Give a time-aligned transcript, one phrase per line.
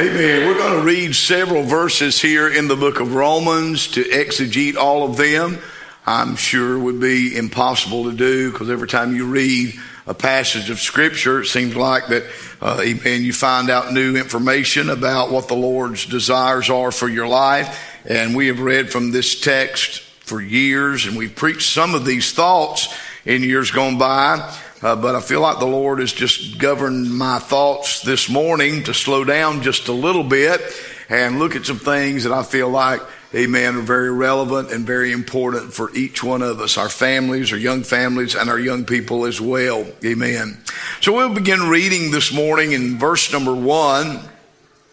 [0.00, 0.48] Amen.
[0.48, 5.08] We're going to read several verses here in the book of Romans to exegete all
[5.08, 5.58] of them.
[6.04, 9.78] I'm sure would be impossible to do because every time you read
[10.08, 12.24] a passage of scripture, it seems like that,
[12.60, 17.28] uh, amen, you find out new information about what the Lord's desires are for your
[17.28, 17.80] life.
[18.04, 22.32] And we have read from this text for years and we've preached some of these
[22.32, 22.92] thoughts
[23.24, 24.58] in years gone by.
[24.84, 28.92] Uh, but I feel like the Lord has just governed my thoughts this morning to
[28.92, 30.60] slow down just a little bit
[31.08, 33.00] and look at some things that I feel like,
[33.34, 37.58] amen, are very relevant and very important for each one of us, our families, our
[37.58, 39.86] young families, and our young people as well.
[40.04, 40.58] Amen.
[41.00, 44.20] So we'll begin reading this morning in verse number one.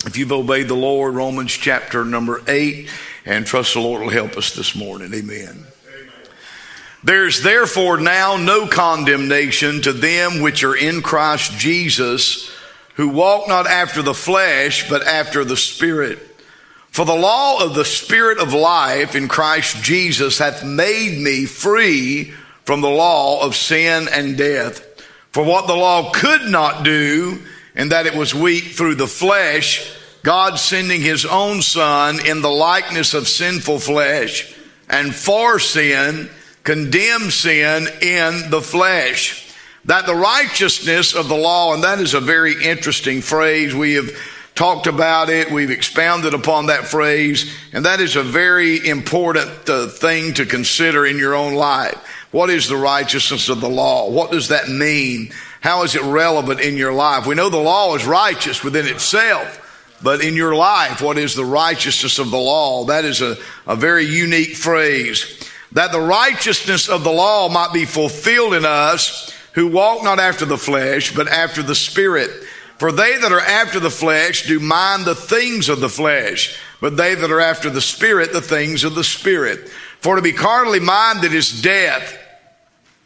[0.06, 2.90] If you've obeyed the Lord, Romans chapter number eight,
[3.26, 5.14] and trust the Lord will help us this morning.
[5.14, 5.66] Amen.
[7.04, 12.52] There's therefore now no condemnation to them which are in Christ Jesus,
[12.96, 16.20] who walk not after the flesh, but after the Spirit.
[16.92, 22.34] For the law of the Spirit of life in Christ Jesus hath made me free
[22.66, 24.86] from the law of sin and death.
[25.32, 27.40] For what the law could not do,
[27.76, 32.52] in that it was weak through the flesh, God sending his own Son in the
[32.52, 34.54] likeness of sinful flesh,
[34.90, 36.30] and for sin,
[36.64, 39.54] condemn sin in the flesh.
[39.86, 43.74] That the righteousness of the law, and that is a very interesting phrase.
[43.74, 44.12] We have
[44.54, 45.52] talked about it.
[45.52, 47.52] We've expounded upon that phrase.
[47.74, 51.96] And that is a very important uh, thing to consider in your own life.
[52.32, 54.10] What is the righteousness of the law?
[54.12, 55.32] What does that mean?
[55.62, 57.26] How is it relevant in your life?
[57.26, 59.58] We know the law is righteous within itself.
[60.04, 62.86] But in your life, what is the righteousness of the law?
[62.86, 63.38] That is a,
[63.68, 69.34] a very unique phrase that the righteousness of the law might be fulfilled in us
[69.54, 72.32] who walk not after the flesh, but after the Spirit.
[72.78, 76.98] For they that are after the flesh do mind the things of the flesh, but
[76.98, 79.70] they that are after the Spirit, the things of the Spirit.
[80.00, 82.18] For to be carnally minded is death,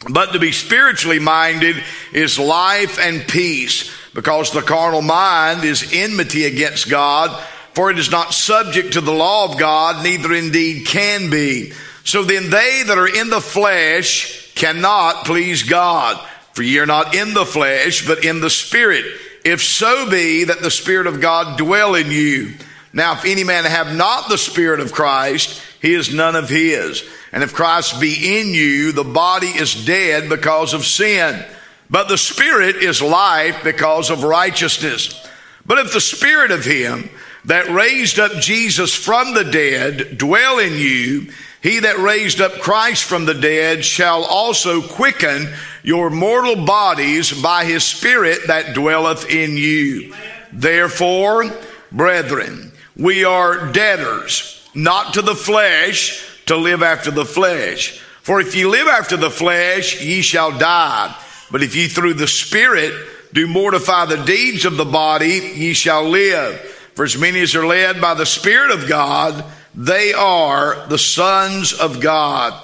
[0.10, 1.76] but to be spiritually minded
[2.14, 7.38] is life and peace, because the carnal mind is enmity against God,
[7.74, 11.74] for it is not subject to the law of God, neither indeed can be.
[12.06, 16.26] So then they that are in the flesh cannot please God.
[16.54, 19.06] For ye are not in the flesh, but in the spirit.
[19.44, 22.54] If so be that the spirit of God dwell in you.
[22.94, 27.04] Now, if any man have not the spirit of Christ, he is none of his.
[27.34, 31.44] And if Christ be in you, the body is dead because of sin,
[31.90, 35.28] but the spirit is life because of righteousness.
[35.66, 37.10] But if the spirit of him
[37.44, 41.32] that raised up Jesus from the dead dwell in you,
[41.66, 47.66] he that raised up Christ from the dead shall also quicken your mortal bodies by
[47.66, 50.14] his Spirit that dwelleth in you.
[50.54, 51.52] Therefore,
[51.92, 58.00] brethren, we are debtors, not to the flesh, to live after the flesh.
[58.22, 61.20] For if ye live after the flesh, ye shall die.
[61.50, 62.94] But if ye through the Spirit
[63.34, 66.60] do mortify the deeds of the body, ye shall live.
[66.94, 69.44] For as many as are led by the Spirit of God,
[69.76, 72.60] they are the sons of God.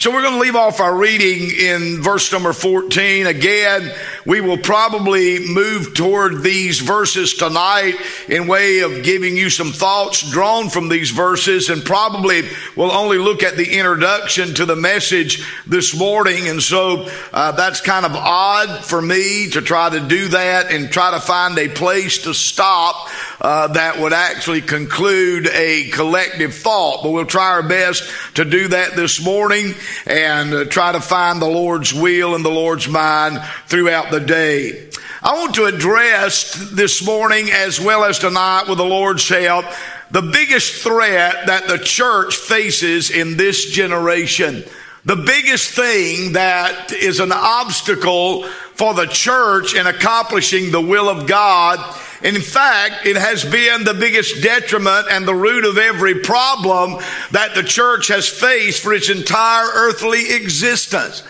[0.00, 3.26] So we're going to leave off our reading in verse number 14.
[3.26, 3.94] Again,
[4.24, 7.96] we will probably move toward these verses tonight
[8.26, 13.18] in way of giving you some thoughts drawn from these verses and probably we'll only
[13.18, 16.48] look at the introduction to the message this morning.
[16.48, 20.90] And so uh, that's kind of odd for me to try to do that and
[20.90, 23.06] try to find a place to stop
[23.42, 27.02] uh, that would actually conclude a collective thought.
[27.02, 29.74] But we'll try our best to do that this morning
[30.06, 34.90] and try to find the Lord's will and the Lord's mind throughout the day.
[35.22, 39.66] I want to address this morning as well as tonight with the Lord's help
[40.10, 44.64] the biggest threat that the church faces in this generation.
[45.04, 51.26] The biggest thing that is an obstacle for the church in accomplishing the will of
[51.26, 51.78] God
[52.22, 57.54] in fact, it has been the biggest detriment and the root of every problem that
[57.54, 61.22] the church has faced for its entire earthly existence.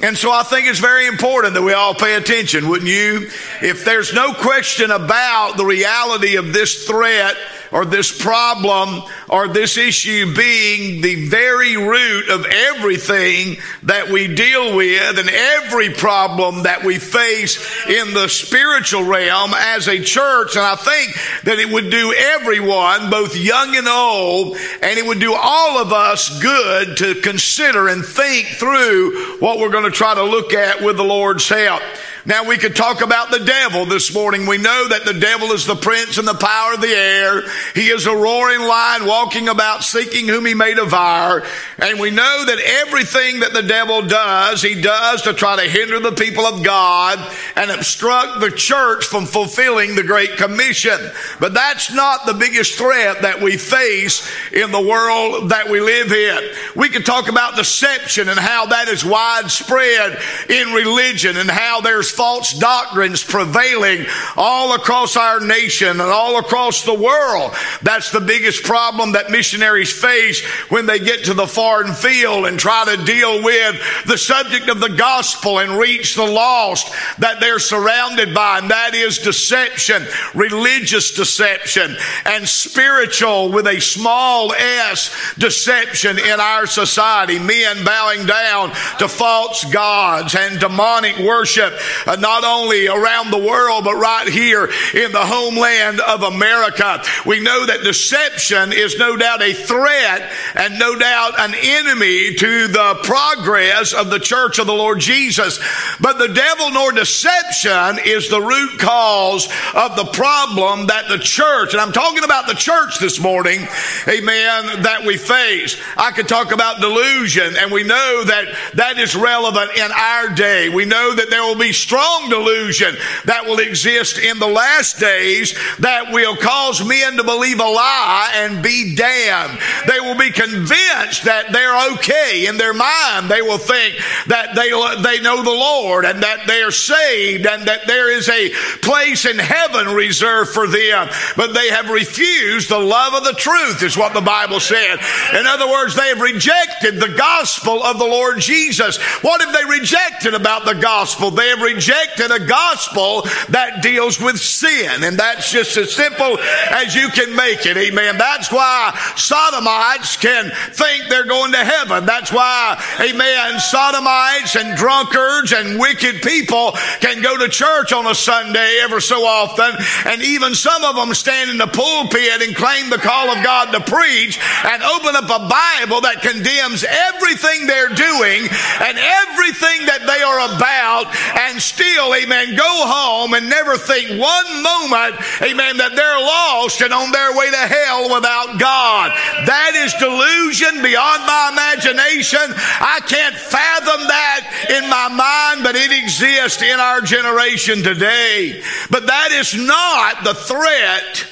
[0.00, 3.28] And so I think it's very important that we all pay attention, wouldn't you?
[3.60, 7.36] If there's no question about the reality of this threat,
[7.72, 14.76] or this problem or this issue being the very root of everything that we deal
[14.76, 20.56] with and every problem that we face in the spiritual realm as a church.
[20.56, 25.20] And I think that it would do everyone, both young and old, and it would
[25.20, 30.14] do all of us good to consider and think through what we're going to try
[30.14, 31.82] to look at with the Lord's help.
[32.28, 34.46] Now we could talk about the devil this morning.
[34.46, 37.42] We know that the devil is the prince and the power of the air.
[37.74, 41.44] He is a roaring lion walking about seeking whom he may devour.
[41.78, 46.00] And we know that everything that the devil does, he does to try to hinder
[46.00, 47.18] the people of God
[47.56, 50.98] and obstruct the church from fulfilling the Great Commission.
[51.40, 56.12] But that's not the biggest threat that we face in the world that we live
[56.12, 56.50] in.
[56.76, 62.10] We could talk about deception and how that is widespread in religion and how there's
[62.10, 64.06] false doctrines prevailing
[64.36, 67.47] all across our nation and all across the world.
[67.82, 72.58] That's the biggest problem that missionaries face when they get to the foreign field and
[72.58, 77.58] try to deal with the subject of the gospel and reach the lost that they're
[77.58, 80.04] surrounded by, and that is deception,
[80.34, 87.38] religious deception, and spiritual with a small s deception in our society.
[87.38, 91.72] Men bowing down to false gods and demonic worship
[92.06, 94.64] uh, not only around the world, but right here
[94.94, 97.02] in the homeland of America.
[97.26, 102.68] We know that deception is no doubt a threat and no doubt an enemy to
[102.68, 105.58] the progress of the church of the Lord Jesus.
[106.00, 111.72] But the devil nor deception is the root cause of the problem that the church,
[111.72, 113.60] and I'm talking about the church this morning,
[114.06, 115.80] amen, that we face.
[115.96, 120.68] I could talk about delusion, and we know that that is relevant in our day.
[120.68, 125.54] We know that there will be strong delusion that will exist in the last days
[125.78, 129.60] that will cause men to believe a lie and be damned.
[129.86, 133.28] They will be convinced that they're okay in their mind.
[133.28, 134.70] They will think that they,
[135.02, 139.26] they know the Lord and that they are saved and that there is a place
[139.26, 141.08] in heaven reserved for them.
[141.36, 144.96] But they have refused the love of the truth, is what the Bible said.
[145.34, 148.96] In other words, they have rejected the gospel of the Lord Jesus.
[149.20, 151.30] What have they rejected about the gospel?
[151.30, 155.04] They have rejected a gospel that deals with sin.
[155.04, 156.38] And that's just as simple
[156.70, 157.76] as you can make it.
[157.76, 158.16] Amen.
[158.16, 162.06] That's why sodomites can think they're going to heaven.
[162.06, 168.14] That's why, amen, sodomites and drunkards and wicked people can go to church on a
[168.14, 169.74] Sunday ever so often.
[170.06, 173.72] And even some of them stand in the pulpit and claim the call of God
[173.72, 178.46] to preach and open up a Bible that condemns everything they're doing
[178.78, 181.10] and everything that they are about
[181.50, 186.94] and still, amen, go home and never think one moment, amen, that they're lost and
[186.94, 189.10] on their way to hell without God.
[189.46, 192.40] That is delusion beyond my imagination.
[192.80, 198.62] I can't fathom that in my mind, but it exists in our generation today.
[198.90, 201.26] But that is not the threat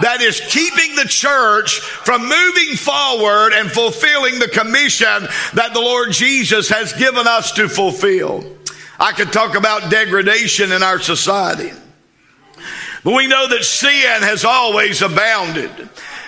[0.00, 6.12] that is keeping the church from moving forward and fulfilling the commission that the Lord
[6.12, 8.44] Jesus has given us to fulfill.
[8.98, 11.72] I could talk about degradation in our society.
[13.04, 15.70] But we know that sin has always abounded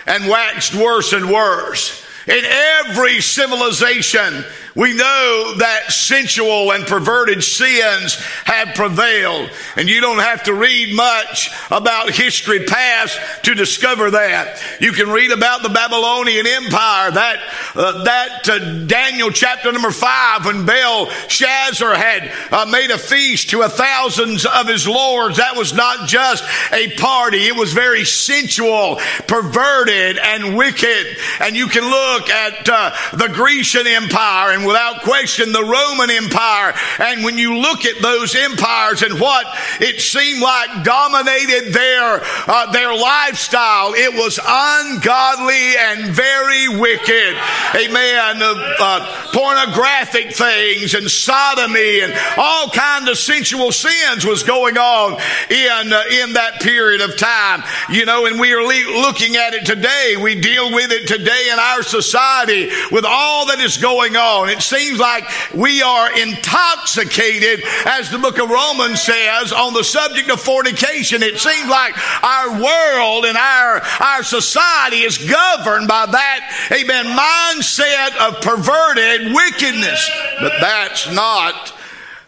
[0.07, 2.05] and waxed worse and worse.
[2.27, 4.45] In every civilization,
[4.75, 9.51] we know that sensual and perverted sins have prevailed.
[9.77, 14.61] And you don't have to read much about history past to discover that.
[14.81, 17.39] You can read about the Babylonian Empire, that,
[17.77, 23.63] uh, that uh, Daniel chapter number five, when Belshazzar had uh, made a feast to
[23.63, 25.37] a thousands of his lords.
[25.37, 26.43] That was not just
[26.73, 27.47] a party.
[27.47, 28.97] It was very sensual,
[29.29, 31.17] perverted, and wicked.
[31.41, 36.75] And you can look at uh, the Grecian Empire and without question the Roman Empire.
[36.99, 39.47] And when you look at those empires and what
[39.81, 47.37] it seemed like dominated their, uh, their lifestyle, it was ungodly and very wicked.
[47.75, 48.43] Amen.
[48.43, 55.13] Uh, uh, pornographic things and sodomy and all kinds of sensual sins was going on
[55.51, 57.63] in, uh, in that period of time.
[57.91, 60.17] You know, and we are le- looking at it today.
[60.21, 64.49] We deal with it today in our society with all that is going on.
[64.55, 70.31] It seems like we are intoxicated, as the book of Romans says, on the subject
[70.31, 71.23] of fornication.
[71.23, 78.17] It seems like our world and our, our society is governed by that, amen, mindset
[78.29, 80.11] of perverted wickedness.
[80.41, 81.73] But that's not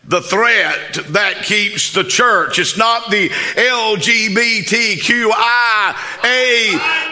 [0.09, 2.59] the threat that keeps the church.
[2.59, 5.27] It's not the LGBTQIA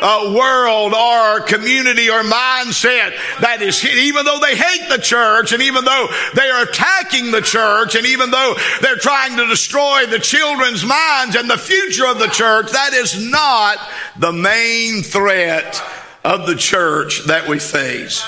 [0.00, 3.98] uh, world or community or mindset that is, hit.
[3.98, 8.06] even though they hate the church and even though they are attacking the church and
[8.06, 12.70] even though they're trying to destroy the children's minds and the future of the church,
[12.70, 13.78] that is not
[14.16, 15.82] the main threat
[16.24, 18.24] of the church that we face.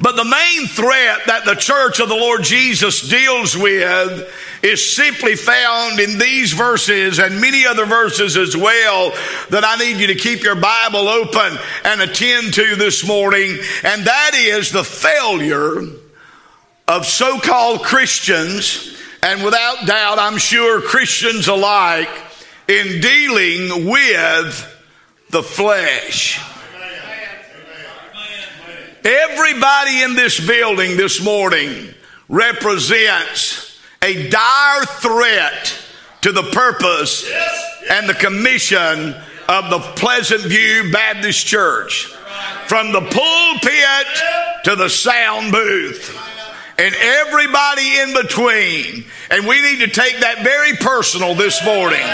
[0.00, 5.34] But the main threat that the church of the Lord Jesus deals with is simply
[5.34, 9.10] found in these verses and many other verses as well
[9.50, 13.58] that I need you to keep your Bible open and attend to this morning.
[13.82, 15.82] And that is the failure
[16.86, 22.08] of so called Christians, and without doubt, I'm sure Christians alike,
[22.68, 24.76] in dealing with
[25.30, 26.40] the flesh.
[29.04, 31.94] Everybody in this building this morning
[32.28, 35.74] represents a dire threat
[36.22, 37.30] to the purpose
[37.90, 39.14] and the commission
[39.48, 42.06] of the Pleasant View Baptist Church.
[42.66, 46.14] From the pulpit to the sound booth
[46.78, 49.04] and everybody in between.
[49.30, 52.06] And we need to take that very personal this morning.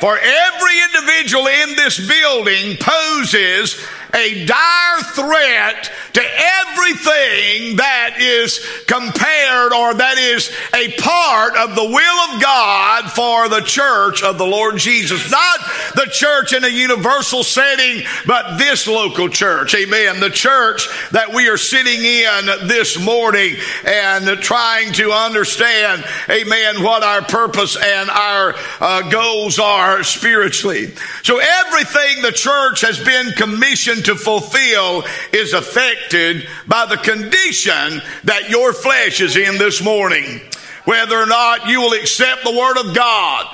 [0.00, 3.82] For every individual in this building poses
[4.14, 11.84] a dire threat to everything that is compared or that is a part of the
[11.84, 15.30] will of God for the church of the Lord Jesus.
[15.30, 15.60] Not
[15.94, 19.74] the church in a universal setting, but this local church.
[19.74, 20.20] Amen.
[20.20, 27.02] The church that we are sitting in this morning and trying to understand, amen, what
[27.02, 30.94] our purpose and our uh, goals are spiritually.
[31.22, 38.48] So everything the church has been commissioned to fulfill is affected by the condition that
[38.48, 40.40] your flesh is in this morning.
[40.84, 43.46] Whether or not you will accept the Word of God,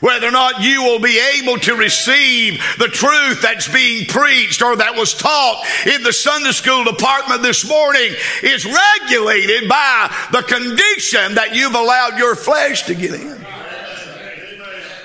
[0.00, 4.76] whether or not you will be able to receive the truth that's being preached or
[4.76, 8.12] that was taught in the Sunday school department this morning
[8.42, 13.44] is regulated by the condition that you've allowed your flesh to get in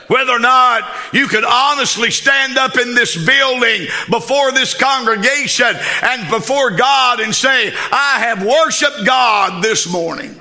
[0.10, 6.30] whether or not you could honestly stand up in this building before this congregation and
[6.30, 10.39] before God and say, I have worshiped God this morning.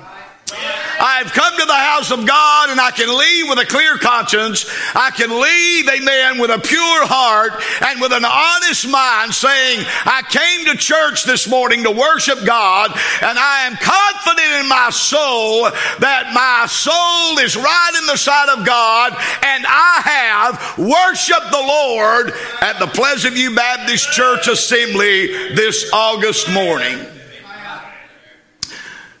[0.53, 4.65] I've come to the house of God and I can leave with a clear conscience.
[4.95, 10.23] I can leave, amen, with a pure heart and with an honest mind saying, I
[10.27, 12.91] came to church this morning to worship God
[13.21, 15.63] and I am confident in my soul
[15.99, 21.65] that my soul is right in the sight of God and I have worshiped the
[21.65, 27.18] Lord at the Pleasant View Baptist Church Assembly this August morning.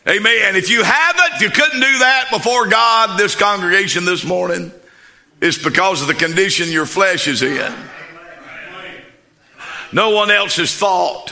[0.09, 0.55] Amen.
[0.55, 4.71] If you haven't, if you couldn't do that before God, this congregation this morning,
[5.39, 7.71] it's because of the condition your flesh is in.
[9.91, 11.31] No one else's fault.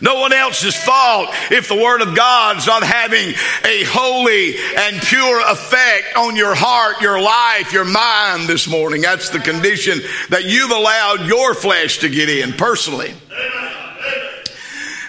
[0.00, 3.34] No one else's fault if the Word of God's not having
[3.64, 9.02] a holy and pure effect on your heart, your life, your mind this morning.
[9.02, 9.98] That's the condition
[10.30, 13.12] that you've allowed your flesh to get in personally.
[13.30, 13.87] Amen.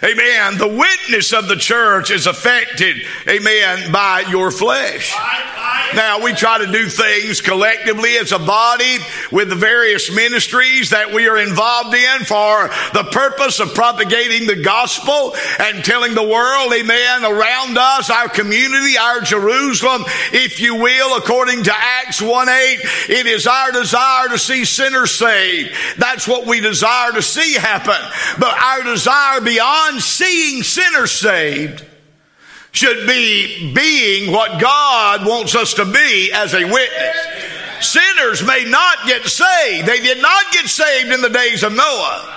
[0.02, 5.16] The witness of the church is affected, amen, by your flesh.
[5.96, 8.98] Now, we try to do things collectively as a body
[9.32, 14.62] with the various ministries that we are involved in for the purpose of propagating the
[14.62, 21.18] gospel and telling the world, amen, around us, our community, our Jerusalem, if you will,
[21.18, 22.80] according to Acts 1 8,
[23.10, 25.74] it is our desire to see sinners saved.
[25.98, 27.98] That's what we desire to see happen.
[28.38, 31.86] But our desire beyond seeing sinners saved
[32.72, 37.18] should be being what God wants us to be as a witness.
[37.82, 39.88] Sinners may not get saved.
[39.88, 42.36] They did not get saved in the days of Noah.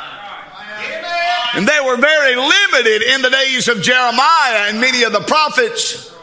[1.54, 6.14] And they were very limited in the days of Jeremiah and many of the prophets.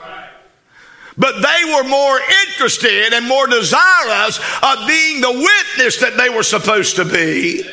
[1.17, 6.43] But they were more interested and more desirous of being the witness that they were
[6.43, 7.63] supposed to be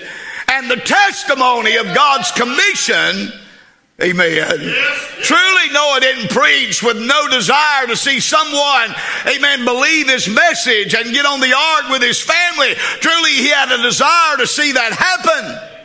[0.48, 3.32] and the testimony of God's commission
[4.02, 4.30] Amen.
[4.30, 8.94] Yes, Truly, Noah didn't preach with no desire to see someone,
[9.26, 12.74] amen, believe his message and get on the ark with his family.
[13.00, 15.75] Truly, he had a desire to see that happen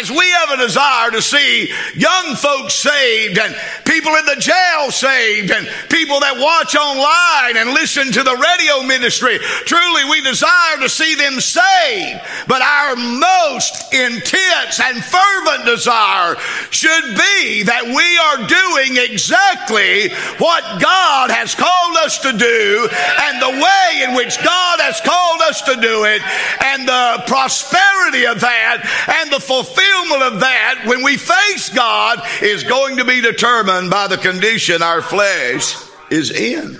[0.00, 4.90] as we have a desire to see young folks saved and people in the jail
[4.90, 10.78] saved and people that watch online and listen to the radio ministry, truly we desire
[10.78, 12.20] to see them saved.
[12.46, 16.38] But our most intense and fervent desire
[16.70, 23.34] should be that we are doing exactly what God has called us to do and
[23.42, 26.22] the way in which God has called us to do it
[26.62, 28.86] and the prosperity of that
[29.22, 33.90] and the fulfillment fulfillment of that when we face God is going to be determined
[33.90, 35.76] by the condition our flesh
[36.10, 36.78] is in.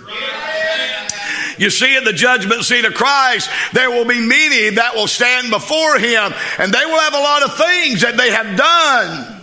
[1.58, 5.50] You see, at the judgment seat of Christ, there will be many that will stand
[5.50, 9.42] before Him, and they will have a lot of things that they have done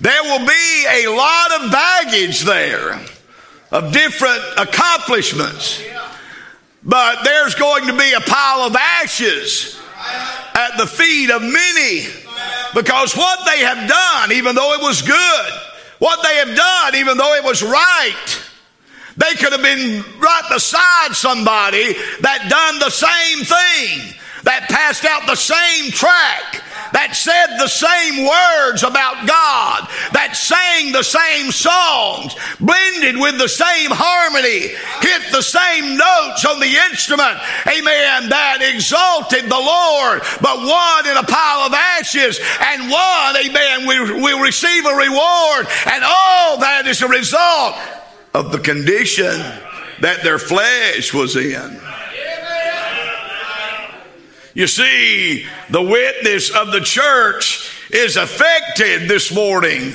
[0.00, 3.00] There will be a lot of baggage there
[3.70, 5.82] of different accomplishments.
[6.84, 9.81] But there's going to be a pile of ashes
[10.54, 12.06] at the feet of many.
[12.74, 15.52] Because what they have done, even though it was good,
[15.98, 18.42] what they have done, even though it was right,
[19.16, 25.26] they could have been right beside somebody that done the same thing, that passed out
[25.26, 32.36] the same track, that said the same words about God, that sang the same songs,
[32.60, 39.48] blended with the same harmony, hit the same notes on the instrument, amen, that exalted
[39.48, 42.38] the Lord, but one in a pile of ashes,
[42.72, 47.74] and one, amen, will, will receive a reward, and all that is a result
[48.34, 49.40] of the condition
[50.00, 51.80] that their flesh was in.
[54.54, 59.94] You see, the witness of the church is affected this morning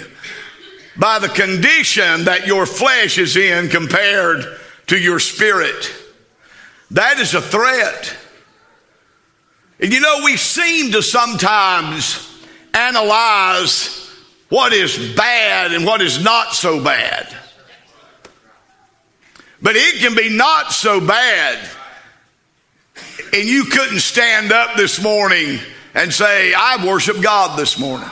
[0.98, 4.46] by the condition that your flesh is in compared
[4.88, 5.94] to your spirit.
[6.92, 8.16] That is a threat.
[9.80, 12.28] And you know, we seem to sometimes
[12.74, 14.10] analyze
[14.50, 17.36] what is bad and what is not so bad.
[19.62, 21.60] But it can be not so bad
[23.34, 25.60] and you couldn't stand up this morning
[25.94, 28.10] and say, I worship God this morning.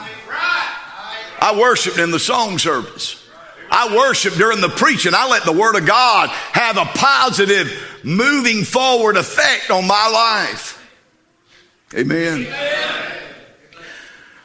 [1.40, 3.22] I worshiped in the song service.
[3.70, 5.12] I worship during the preaching.
[5.14, 10.82] I let the Word of God have a positive, moving forward effect on my life.
[11.94, 12.46] Amen.
[12.46, 13.22] Amen.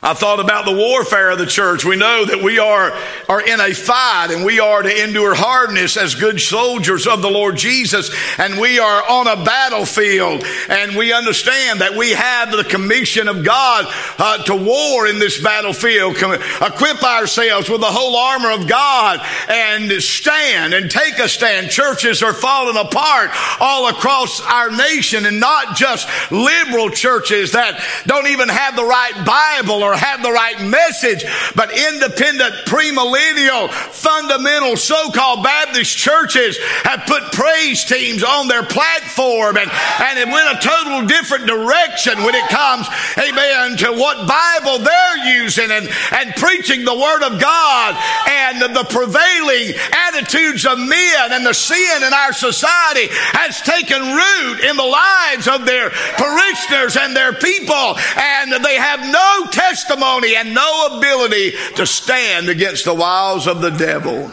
[0.03, 1.85] I thought about the warfare of the church.
[1.85, 2.91] We know that we are,
[3.29, 7.29] are in a fight and we are to endure hardness as good soldiers of the
[7.29, 8.09] Lord Jesus.
[8.39, 13.45] And we are on a battlefield and we understand that we have the commission of
[13.45, 13.85] God
[14.17, 16.15] uh, to war in this battlefield.
[16.15, 21.69] Equip ourselves with the whole armor of God and stand and take a stand.
[21.69, 23.29] Churches are falling apart
[23.59, 29.13] all across our nation and not just liberal churches that don't even have the right
[29.23, 31.25] Bible or or have the right message,
[31.55, 39.69] but independent, premillennial, fundamental so-called Baptist churches have put praise teams on their platform and,
[39.69, 45.43] and it went a total different direction when it comes, amen, to what Bible they're
[45.43, 47.95] using and, and preaching the Word of God
[48.27, 49.75] and the prevailing
[50.07, 55.47] attitudes of men and the sin in our society has taken root in the lives
[55.47, 61.51] of their parishioners and their people and they have no testimony testimony and no ability
[61.75, 64.31] to stand against the wiles of the devil.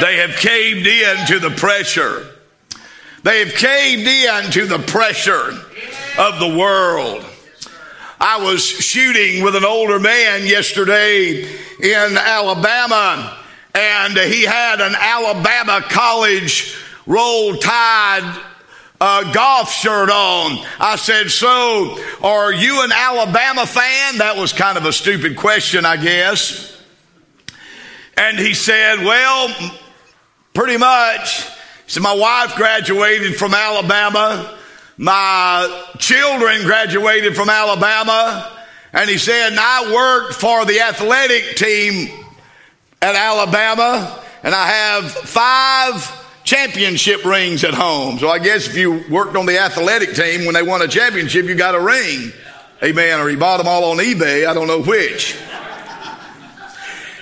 [0.00, 2.26] They have caved in to the pressure.
[3.22, 5.50] They have caved in to the pressure
[6.18, 7.24] of the world.
[8.20, 13.38] I was shooting with an older man yesterday in Alabama,
[13.74, 18.42] and he had an Alabama college roll tide
[19.00, 20.64] a golf shirt on.
[20.80, 24.18] I said, So, are you an Alabama fan?
[24.18, 26.80] That was kind of a stupid question, I guess.
[28.16, 29.54] And he said, Well,
[30.54, 31.44] pretty much.
[31.44, 34.58] He said, My wife graduated from Alabama.
[34.96, 38.52] My children graduated from Alabama.
[38.92, 42.08] And he said, and I worked for the athletic team
[43.02, 48.18] at Alabama, and I have five championship rings at home.
[48.18, 51.44] So I guess if you worked on the athletic team when they won a championship,
[51.44, 52.32] you got a ring.
[52.82, 53.20] Amen.
[53.20, 54.46] Or he bought them all on eBay.
[54.46, 55.36] I don't know which.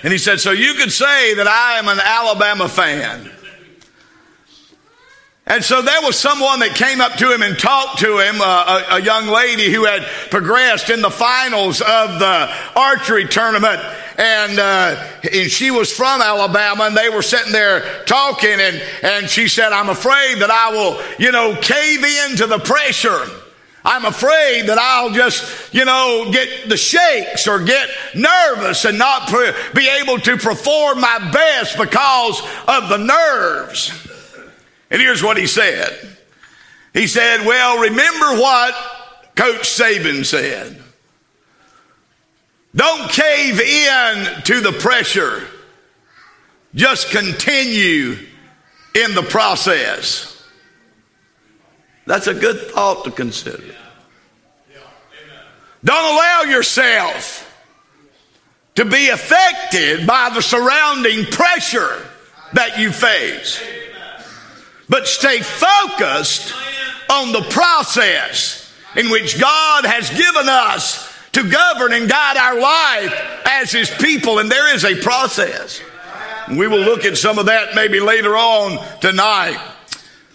[0.03, 3.31] And he said, So you could say that I am an Alabama fan.
[5.47, 8.85] And so there was someone that came up to him and talked to him, uh,
[8.89, 13.79] a, a, young lady who had progressed in the finals of the archery tournament.
[14.17, 19.29] And, uh, and she was from Alabama and they were sitting there talking and, and
[19.29, 23.21] she said, I'm afraid that I will, you know, cave into the pressure.
[23.83, 29.27] I'm afraid that I'll just, you know, get the shakes or get nervous and not
[29.27, 34.11] pre- be able to perform my best because of the nerves.
[34.95, 35.93] And here's what he said.
[36.93, 38.73] He said, well, remember what
[39.35, 40.81] Coach Saban said.
[42.73, 45.45] Don't cave in to the pressure.
[46.75, 48.15] Just continue
[48.95, 50.41] in the process.
[52.05, 53.75] That's a good thought to consider.
[55.83, 57.53] Don't allow yourself
[58.75, 62.01] to be affected by the surrounding pressure
[62.53, 63.61] that you face
[64.89, 66.53] but stay focused
[67.09, 73.41] on the process in which God has given us to govern and guide our life
[73.45, 75.81] as His people, and there is a process.
[76.49, 79.59] We will look at some of that maybe later on tonight.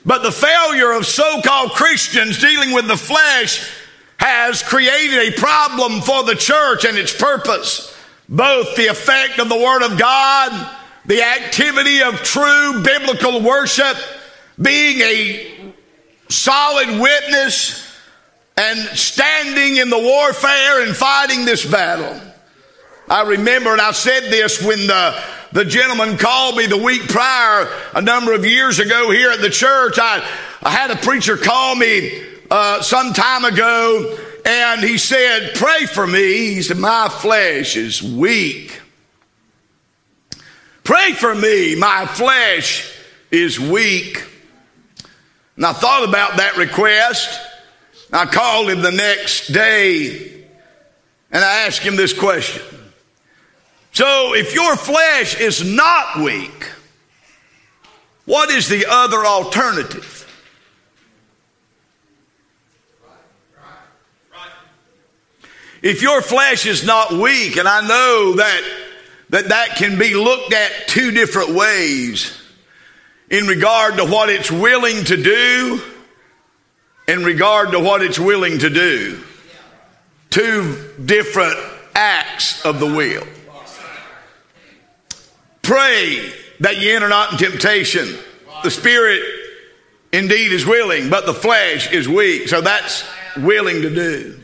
[0.05, 3.71] But the failure of so called Christians dealing with the flesh
[4.17, 7.97] has created a problem for the church and its purpose.
[8.29, 13.97] Both the effect of the Word of God, the activity of true biblical worship,
[14.61, 15.75] being a
[16.29, 17.87] solid witness,
[18.57, 22.21] and standing in the warfare and fighting this battle.
[23.09, 25.21] I remember, and I said this when the,
[25.53, 29.51] the gentleman called me the week prior, a number of years ago here at the
[29.51, 29.99] church.
[29.99, 30.25] I,
[30.63, 36.07] I had a preacher call me uh, some time ago, and he said, Pray for
[36.07, 36.55] me.
[36.55, 38.81] He said, My flesh is weak.
[40.85, 41.77] Pray for me.
[41.77, 42.93] My flesh
[43.31, 44.30] is weak.
[45.61, 47.39] And I thought about that request.
[48.11, 50.47] I called him the next day
[51.31, 52.63] and I asked him this question.
[53.93, 56.71] So, if your flesh is not weak,
[58.25, 60.17] what is the other alternative?
[65.83, 68.79] If your flesh is not weak, and I know that
[69.29, 72.40] that, that can be looked at two different ways
[73.31, 75.81] in regard to what it's willing to do,
[77.07, 79.23] in regard to what it's willing to do.
[80.31, 81.59] Two different
[81.95, 83.27] acts of the will.
[85.63, 88.17] Pray that ye enter not in temptation.
[88.63, 89.23] The spirit
[90.13, 92.49] indeed is willing, but the flesh is weak.
[92.49, 94.41] So that's willing to do.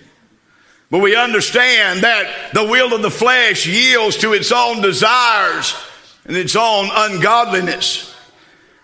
[0.90, 5.74] But we understand that the will of the flesh yields to its own desires
[6.24, 8.15] and its own ungodliness.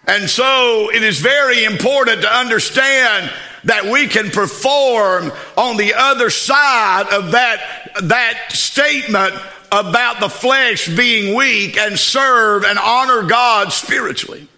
[0.07, 3.33] And so it is very important to understand
[3.65, 9.35] that we can perform on the other side of that, that statement
[9.71, 14.49] about the flesh being weak and serve and honor God spiritually.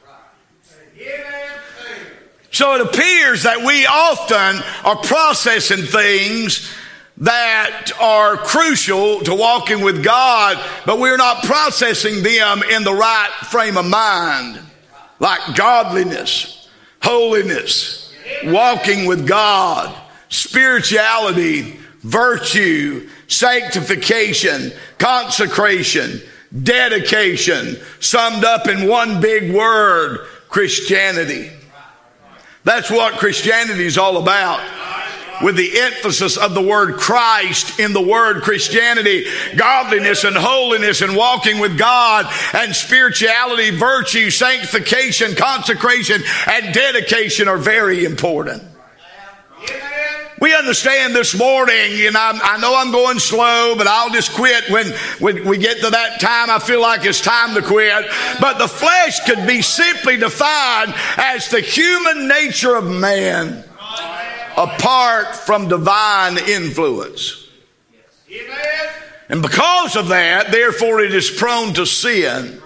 [2.51, 6.73] So it appears that we often are processing things
[7.19, 13.31] that are crucial to walking with God, but we're not processing them in the right
[13.51, 14.61] frame of mind,
[15.25, 16.69] like godliness,
[17.03, 19.97] holiness, walking with God,
[20.29, 26.21] spirituality, virtue, sanctification, consecration,
[26.63, 31.51] dedication, summed up in one big word Christianity.
[32.65, 34.61] That's what Christianity is all about
[35.43, 41.17] with the emphasis of the word Christ in the word Christianity, godliness and holiness and
[41.17, 48.63] walking with God and spirituality, virtue, sanctification, consecration, and dedication are very important.
[50.41, 54.69] We understand this morning, and I, I, know I'm going slow, but I'll just quit
[54.69, 56.51] when, when we get to that time.
[56.51, 58.05] I feel like it's time to quit.
[58.41, 63.65] But the flesh could be simply defined as the human nature of man
[64.57, 67.49] apart from divine influence.
[69.29, 72.61] And because of that, therefore, it is prone to sin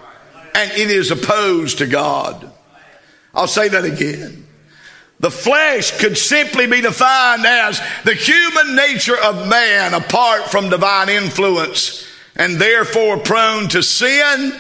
[0.55, 2.51] and it is opposed to God.
[3.35, 4.47] I'll say that again.
[5.21, 11.09] The flesh could simply be defined as the human nature of man apart from divine
[11.09, 14.53] influence and therefore prone to sin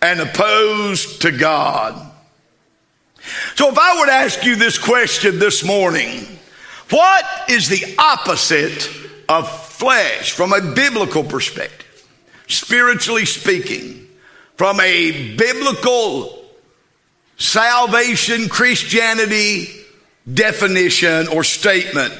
[0.00, 2.10] and opposed to God.
[3.54, 6.26] So if I were to ask you this question this morning,
[6.92, 8.88] what is the opposite
[9.28, 12.06] of flesh from a biblical perspective?
[12.48, 14.06] Spiritually speaking,
[14.56, 16.44] from a biblical
[17.38, 19.68] salvation, Christianity
[20.32, 22.12] definition or statement,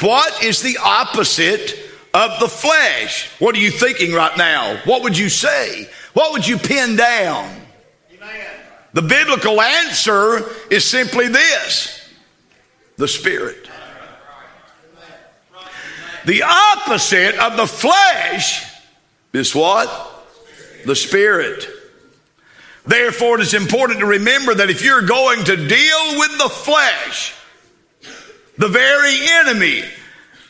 [0.00, 1.78] what is the opposite
[2.14, 3.30] of the flesh?
[3.40, 4.80] What are you thinking right now?
[4.86, 5.88] What would you say?
[6.14, 7.54] What would you pin down?
[8.94, 12.00] The biblical answer is simply this
[12.96, 13.63] the Spirit.
[16.26, 18.64] The opposite of the flesh
[19.32, 19.88] is what?
[20.86, 21.66] The spirit.
[22.86, 27.34] Therefore, it is important to remember that if you're going to deal with the flesh,
[28.58, 29.84] the very enemy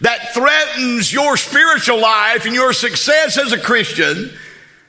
[0.00, 4.30] that threatens your spiritual life and your success as a Christian,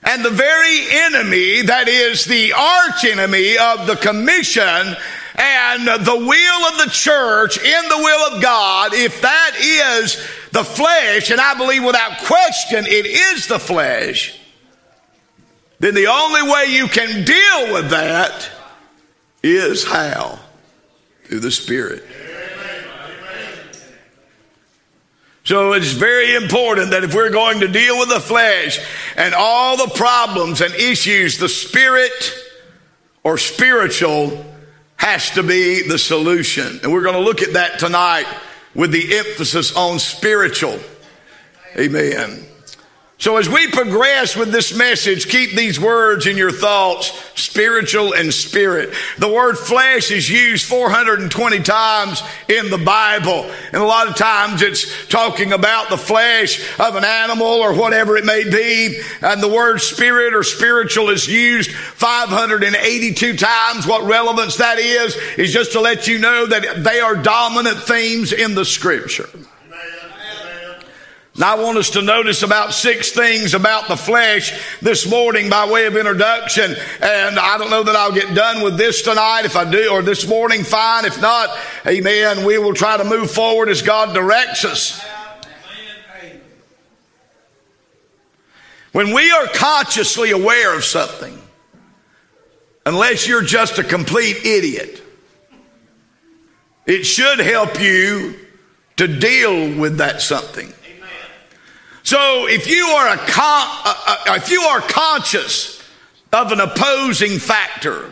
[0.03, 4.95] and the very enemy that is the arch enemy of the commission
[5.37, 10.15] and the will of the church in the will of God, if that is
[10.51, 14.39] the flesh, and I believe without question it is the flesh,
[15.79, 18.49] then the only way you can deal with that
[19.43, 20.39] is how?
[21.25, 22.03] Through the Spirit.
[25.43, 28.79] So it's very important that if we're going to deal with the flesh
[29.15, 32.33] and all the problems and issues, the spirit
[33.23, 34.43] or spiritual
[35.05, 36.79] has to be the solution.
[36.81, 38.25] And we're going to look at that tonight
[38.73, 40.79] with the emphasis on spiritual.
[41.77, 42.43] Amen.
[43.17, 48.33] So as we progress with this message, keep these words in your thoughts, spiritual and
[48.33, 48.93] spirit.
[49.17, 53.49] The word flesh is used 420 times in the Bible.
[53.71, 58.17] And a lot of times it's talking about the flesh of an animal or whatever
[58.17, 58.99] it may be.
[59.21, 63.87] And the word spirit or spiritual is used 582 times.
[63.87, 68.33] What relevance that is, is just to let you know that they are dominant themes
[68.33, 69.29] in the scripture.
[71.37, 75.69] Now I want us to notice about six things about the flesh this morning by
[75.69, 76.73] way of introduction.
[77.01, 79.41] And I don't know that I'll get done with this tonight.
[79.43, 81.03] If I do, or this morning, fine.
[81.03, 81.49] If not,
[81.85, 85.03] amen, we will try to move forward as God directs us.
[88.93, 91.37] When we are consciously aware of something,
[92.85, 95.01] unless you're just a complete idiot,
[96.85, 98.35] it should help you
[98.95, 100.71] to deal with that something.
[102.05, 103.95] So if you are a con-
[104.37, 105.81] if you are conscious
[106.31, 108.11] of an opposing factor,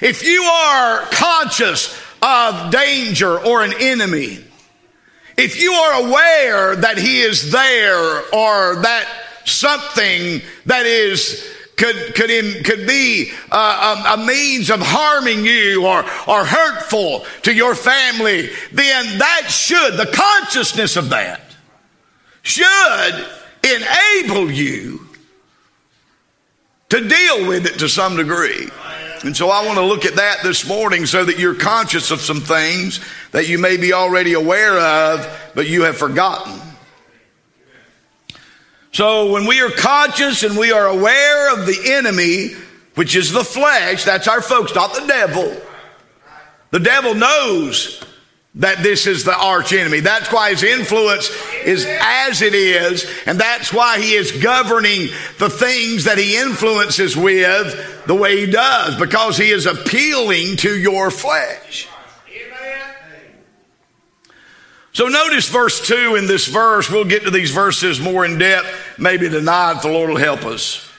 [0.00, 4.42] if you are conscious of danger or an enemy,
[5.36, 9.06] if you are aware that he is there or that
[9.44, 11.46] something that is
[11.76, 17.26] could could in, could be uh, a, a, means of harming you or or hurtful
[17.42, 21.45] to your family, then that should the consciousness of that
[22.46, 23.26] should
[23.64, 25.00] enable you
[26.88, 28.68] to deal with it to some degree.
[29.24, 32.20] And so I want to look at that this morning so that you're conscious of
[32.20, 33.00] some things
[33.32, 36.60] that you may be already aware of, but you have forgotten.
[38.92, 42.52] So when we are conscious and we are aware of the enemy,
[42.94, 45.60] which is the flesh, that's our folks, not the devil.
[46.70, 48.04] The devil knows
[48.56, 50.00] that this is the arch enemy.
[50.00, 51.30] That's why his influence
[51.64, 57.16] is as it is, and that's why he is governing the things that he influences
[57.16, 61.88] with the way he does, because he is appealing to your flesh.
[64.92, 66.90] So notice verse 2 in this verse.
[66.90, 68.66] We'll get to these verses more in depth
[68.98, 70.90] maybe tonight if the Lord will help us.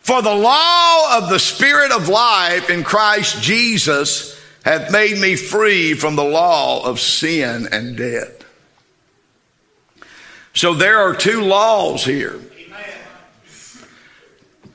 [0.00, 5.94] For the law of the Spirit of life in Christ Jesus hath made me free
[5.94, 8.44] from the law of sin and death.
[10.54, 12.40] So there are two laws here.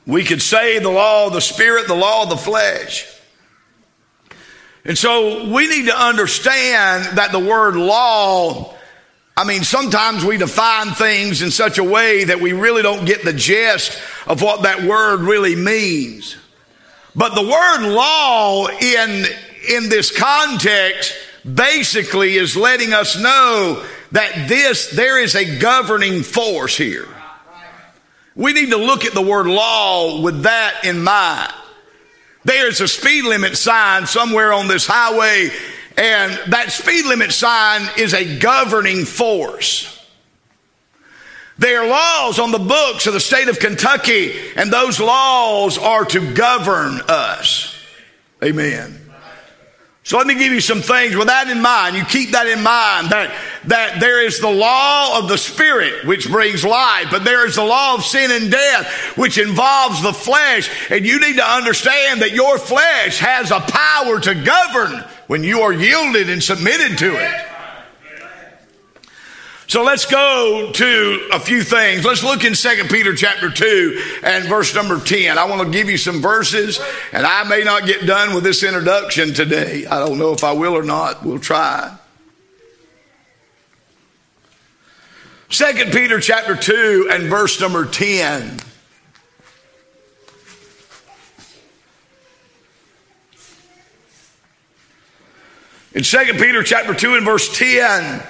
[0.06, 3.06] We could say the law of the spirit, the law of the flesh.
[4.84, 8.74] And so we need to understand that the word law,
[9.36, 13.24] I mean, sometimes we define things in such a way that we really don't get
[13.24, 16.36] the gist of what that word really means.
[17.16, 19.26] But the word law in
[19.68, 26.76] in this context basically is letting us know that this, there is a governing force
[26.76, 27.08] here.
[28.36, 31.52] We need to look at the word law with that in mind.
[32.44, 35.50] There's a speed limit sign somewhere on this highway,
[35.96, 39.90] and that speed limit sign is a governing force.
[41.56, 46.04] There are laws on the books of the state of Kentucky, and those laws are
[46.06, 47.80] to govern us.
[48.42, 49.03] Amen.
[50.04, 51.96] So let me give you some things with that in mind.
[51.96, 53.34] You keep that in mind that,
[53.68, 57.64] that there is the law of the spirit, which brings life, but there is the
[57.64, 58.86] law of sin and death,
[59.16, 60.70] which involves the flesh.
[60.90, 65.62] And you need to understand that your flesh has a power to govern when you
[65.62, 67.53] are yielded and submitted to it.
[69.66, 72.04] So let's go to a few things.
[72.04, 75.38] Let's look in Second Peter chapter 2 and verse number 10.
[75.38, 76.78] I want to give you some verses,
[77.12, 79.86] and I may not get done with this introduction today.
[79.86, 81.24] I don't know if I will or not.
[81.24, 81.96] We'll try.
[85.48, 88.58] Second Peter chapter 2 and verse number 10.
[95.94, 98.20] In Second Peter chapter 2 and verse 10,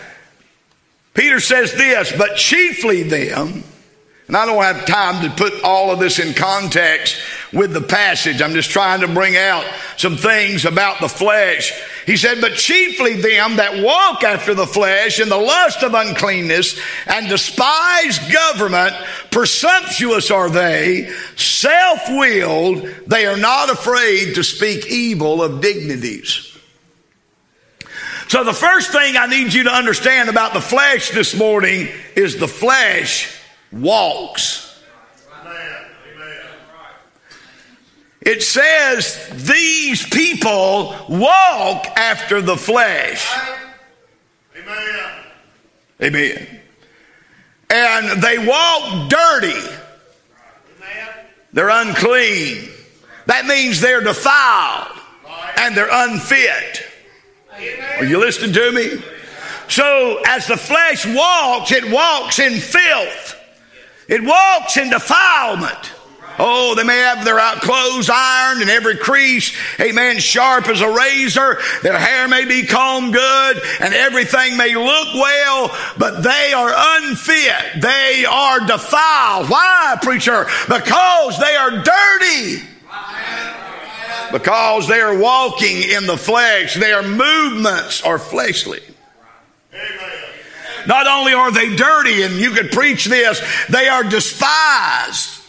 [1.14, 3.62] Peter says this, but chiefly them,
[4.26, 7.16] and I don't have time to put all of this in context
[7.52, 8.40] with the passage.
[8.40, 9.64] I'm just trying to bring out
[9.96, 11.72] some things about the flesh.
[12.06, 16.80] He said, but chiefly them that walk after the flesh in the lust of uncleanness
[17.06, 18.94] and despise government,
[19.30, 26.53] presumptuous are they, self-willed, they are not afraid to speak evil of dignities.
[28.28, 32.38] So, the first thing I need you to understand about the flesh this morning is
[32.38, 33.38] the flesh
[33.70, 34.64] walks.
[38.24, 43.30] It says these people walk after the flesh.
[44.56, 45.10] Amen.
[46.02, 46.60] Amen.
[47.68, 49.76] And they walk dirty.
[51.52, 52.70] They're unclean.
[53.26, 54.98] That means they're defiled
[55.58, 56.86] and they're unfit.
[57.98, 59.02] Are you listening to me?
[59.68, 63.40] So as the flesh walks, it walks in filth.
[64.08, 65.92] It walks in defilement.
[66.36, 71.58] Oh, they may have their clothes ironed and every crease, amen, sharp as a razor.
[71.82, 77.80] Their hair may be combed good and everything may look well, but they are unfit.
[77.80, 79.48] They are defiled.
[79.48, 80.46] Why, preacher?
[80.68, 82.73] Because they are dirty.
[84.34, 86.74] Because they are walking in the flesh.
[86.74, 88.80] Their movements are fleshly.
[90.88, 95.40] Not only are they dirty, and you could preach this, they are despised.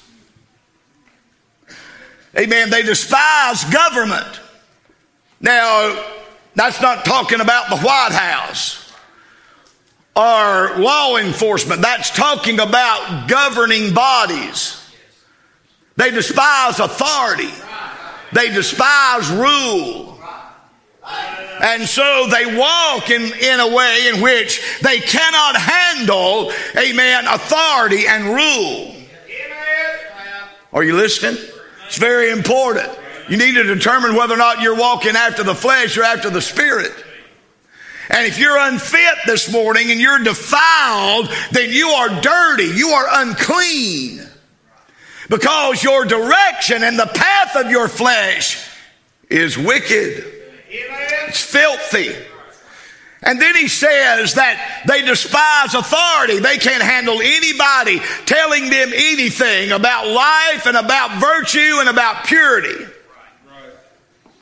[2.38, 2.70] Amen.
[2.70, 4.40] They despise government.
[5.42, 6.06] Now,
[6.54, 8.94] that's not talking about the White House
[10.16, 11.82] or law enforcement.
[11.82, 14.80] That's talking about governing bodies.
[15.98, 17.50] They despise authority.
[18.36, 20.20] They despise rule.
[21.64, 28.06] And so they walk in, in a way in which they cannot handle, amen, authority
[28.08, 28.94] and rule.
[30.74, 31.42] Are you listening?
[31.88, 32.90] It's very important.
[33.30, 36.42] You need to determine whether or not you're walking after the flesh or after the
[36.42, 36.92] spirit.
[38.10, 42.66] And if you're unfit this morning and you're defiled, then you are dirty.
[42.66, 44.28] You are unclean.
[45.30, 48.68] Because your direction and the path of your flesh
[49.30, 50.24] is wicked.
[50.70, 52.16] It's filthy.
[53.24, 56.40] And then he says that they despise authority.
[56.40, 62.86] They can't handle anybody telling them anything about life and about virtue and about purity.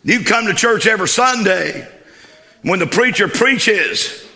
[0.03, 1.87] You come to church every Sunday
[2.61, 4.27] when the preacher preaches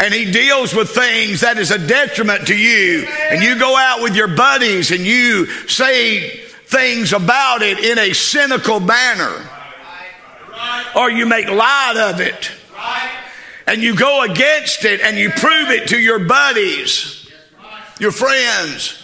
[0.00, 4.02] and he deals with things that is a detriment to you and you go out
[4.02, 6.30] with your buddies and you say
[6.66, 9.46] things about it in a cynical manner
[10.96, 12.50] or you make light of it
[13.66, 17.30] and you go against it and you prove it to your buddies,
[18.00, 18.96] your friends.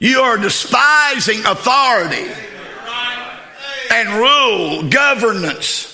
[0.00, 2.30] You are despising authority
[3.92, 5.90] and rule, governance.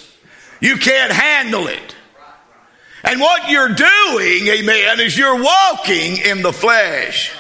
[0.61, 1.90] You can't handle it.
[3.05, 7.33] And what you're doing, amen, is you're walking in the flesh.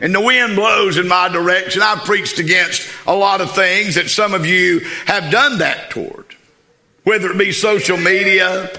[0.00, 1.82] And the wind blows in my direction.
[1.82, 6.24] I've preached against a lot of things that some of you have done that toward
[7.04, 8.70] whether it be social media,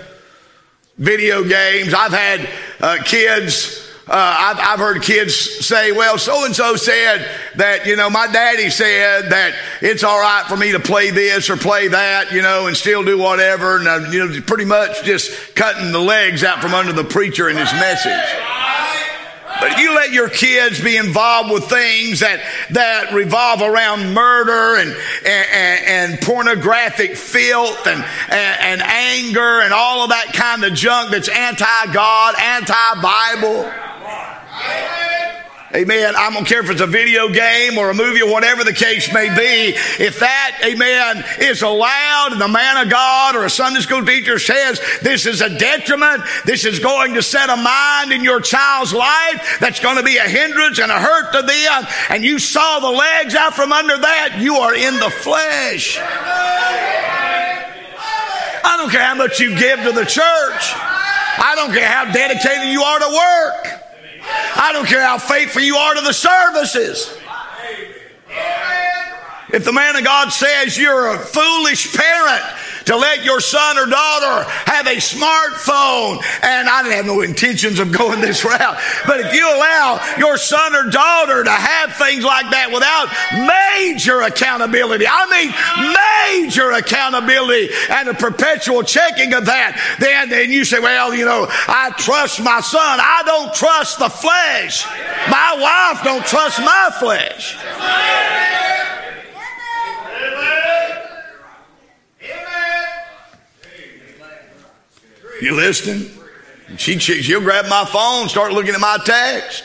[0.97, 1.93] video games.
[1.93, 3.81] I've had uh, kids.
[4.12, 5.34] Uh, I've, I've, heard kids
[5.65, 10.19] say, well, so and so said that, you know, my daddy said that it's all
[10.19, 13.78] right for me to play this or play that, you know, and still do whatever.
[13.78, 17.47] And, uh, you know, pretty much just cutting the legs out from under the preacher
[17.47, 18.12] and his message.
[19.62, 24.82] But if you let your kids be involved with things that, that revolve around murder
[24.82, 24.93] and,
[25.26, 31.12] and, and pornographic filth and, and, and anger and all of that kind of junk
[31.12, 33.90] that's anti God, anti Bible.
[35.74, 36.15] Amen.
[36.17, 39.13] I don't care if it's a video game or a movie or whatever the case
[39.13, 39.74] may be.
[40.04, 44.38] If that, amen, is allowed and the man of God or a Sunday school teacher
[44.38, 48.93] says this is a detriment, this is going to set a mind in your child's
[48.93, 52.80] life that's going to be a hindrance and a hurt to them, and you saw
[52.80, 55.97] the legs out from under that, you are in the flesh.
[58.63, 60.74] I don't care how much you give to the church.
[61.38, 63.81] I don't care how dedicated you are to work.
[64.23, 67.17] I don't care how faithful you are to the services.
[69.53, 72.43] If the man of God says you're a foolish parent
[72.85, 76.23] to let your son or daughter have a smartphone.
[76.43, 78.77] And I didn't have no intentions of going this route.
[79.05, 83.08] But if you allow your son or daughter to have things like that without
[83.47, 85.52] major accountability, I mean
[86.43, 91.45] major accountability and a perpetual checking of that, then, then you say, well, you know,
[91.49, 92.99] I trust my son.
[93.02, 94.85] I don't trust the flesh.
[95.29, 98.60] My wife don't trust my flesh.
[105.42, 106.12] You listening?
[106.77, 109.63] She, she, she'll grab my phone, start looking at my text.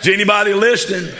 [0.00, 1.14] Is anybody listening?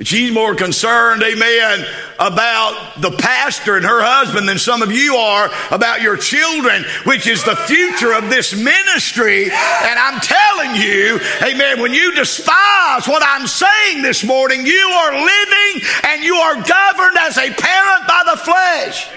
[0.00, 1.84] She's more concerned, amen,
[2.20, 7.26] about the pastor and her husband than some of you are about your children, which
[7.26, 9.46] is the future of this ministry.
[9.46, 15.12] And I'm telling you, amen, when you despise what I'm saying this morning, you are
[15.12, 19.08] living and you are governed as a parent by the flesh.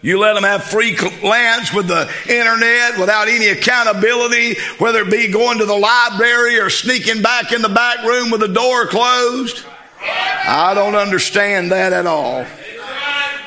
[0.00, 5.28] You let them have free glance with the internet without any accountability, whether it be
[5.28, 9.64] going to the library or sneaking back in the back room with the door closed.
[10.00, 12.46] I don't understand that at all.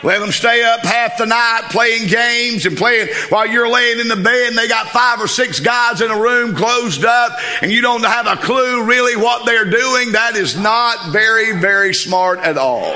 [0.04, 4.08] Let them stay up half the night playing games and playing while you're laying in
[4.08, 7.72] the bed and they got five or six guys in a room closed up and
[7.72, 10.14] you don't have a clue really what they're doing.
[10.14, 12.96] That is not very, very smart at all.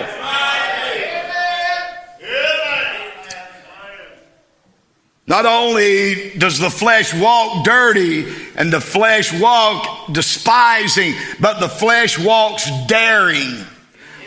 [5.28, 12.20] Not only does the flesh walk dirty and the flesh walk despising, but the flesh
[12.20, 13.66] walks daring.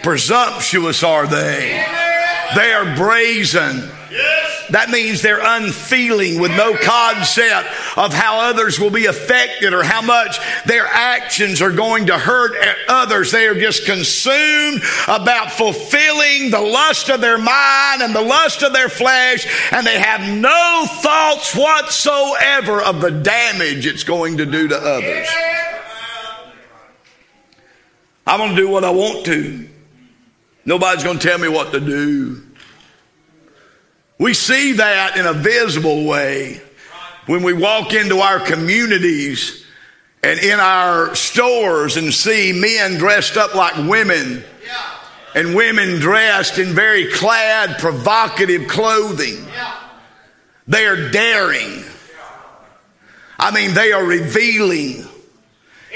[0.02, 1.84] Presumptuous are they.
[2.56, 3.88] They are brazen.
[4.70, 10.02] That means they're unfeeling with no concept of how others will be affected or how
[10.02, 12.56] much their actions are going to hurt
[12.88, 13.32] others.
[13.32, 18.72] They are just consumed about fulfilling the lust of their mind and the lust of
[18.72, 24.68] their flesh, and they have no thoughts whatsoever of the damage it's going to do
[24.68, 25.28] to others.
[28.26, 29.68] I'm going to do what I want to.
[30.66, 32.42] Nobody's going to tell me what to do.
[34.18, 36.60] We see that in a visible way
[37.26, 39.64] when we walk into our communities
[40.22, 44.42] and in our stores and see men dressed up like women
[45.34, 49.46] and women dressed in very clad, provocative clothing.
[50.66, 51.84] They are daring.
[53.38, 55.06] I mean, they are revealing.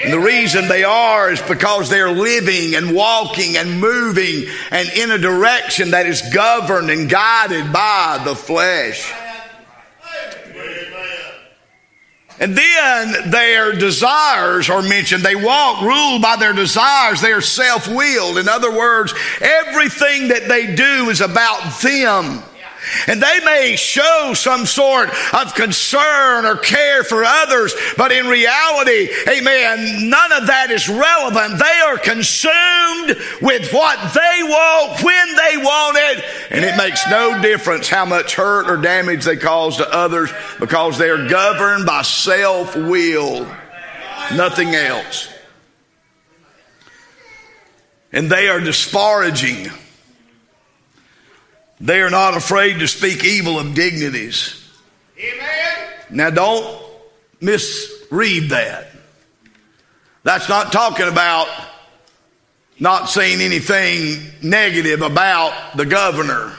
[0.01, 5.11] And the reason they are is because they're living and walking and moving and in
[5.11, 9.13] a direction that is governed and guided by the flesh.
[12.41, 15.23] And then their desires are mentioned.
[15.23, 17.21] They walk ruled by their desires.
[17.21, 18.39] They are self willed.
[18.39, 22.43] In other words, everything that they do is about them.
[23.07, 29.09] And they may show some sort of concern or care for others, but in reality,
[29.29, 31.59] amen, none of that is relevant.
[31.59, 37.41] They are consumed with what they want when they want it, and it makes no
[37.41, 42.03] difference how much hurt or damage they cause to others because they are governed by
[42.03, 43.47] self will,
[44.35, 45.29] nothing else.
[48.13, 49.71] And they are disparaging
[51.83, 54.71] they are not afraid to speak evil of dignities.
[55.19, 55.89] Amen.
[56.11, 56.81] Now, don't
[57.41, 58.87] misread that.
[60.23, 61.49] That's not talking about
[62.79, 66.53] not saying anything negative about the governor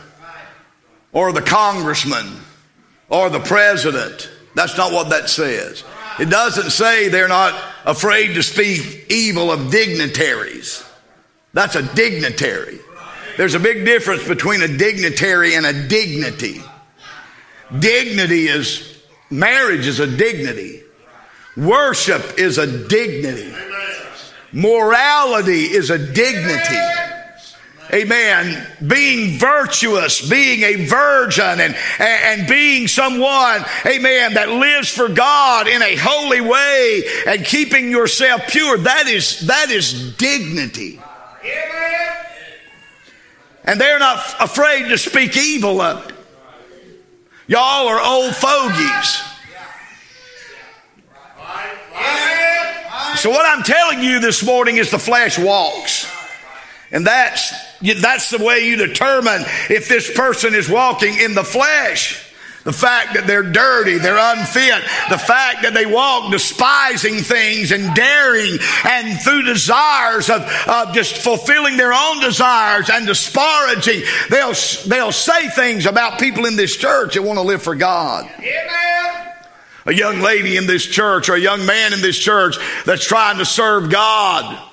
[1.14, 2.28] or the congressman
[3.08, 4.30] or the president.
[4.56, 5.86] That's not what that says.
[6.20, 10.84] It doesn't say they're not afraid to speak evil of dignitaries.
[11.54, 12.80] That's a dignitary.
[13.38, 16.62] There's a big difference between a dignitary and a dignity.
[17.80, 20.84] Dignity is, marriage is a dignity.
[21.58, 23.54] Worship is a dignity.
[24.52, 26.78] Morality is a dignity.
[27.92, 28.68] Amen.
[28.88, 35.82] Being virtuous, being a virgin, and, and being someone, amen, that lives for God in
[35.82, 38.78] a holy way and keeping yourself pure.
[38.78, 41.00] That is, that is dignity.
[41.44, 42.23] Amen.
[43.66, 46.16] And they're not afraid to speak evil of it.
[47.48, 49.24] Y'all are old fogies.
[53.18, 56.12] So, what I'm telling you this morning is the flesh walks.
[56.92, 57.54] And that's,
[58.02, 62.33] that's the way you determine if this person is walking in the flesh.
[62.64, 67.94] The fact that they're dirty, they're unfit, the fact that they walk despising things and
[67.94, 74.54] daring and through desires of, of just fulfilling their own desires and disparaging, they'll,
[74.88, 78.32] they'll say things about people in this church that want to live for God.
[78.40, 79.34] Amen.
[79.86, 82.56] A young lady in this church or a young man in this church
[82.86, 84.70] that's trying to serve God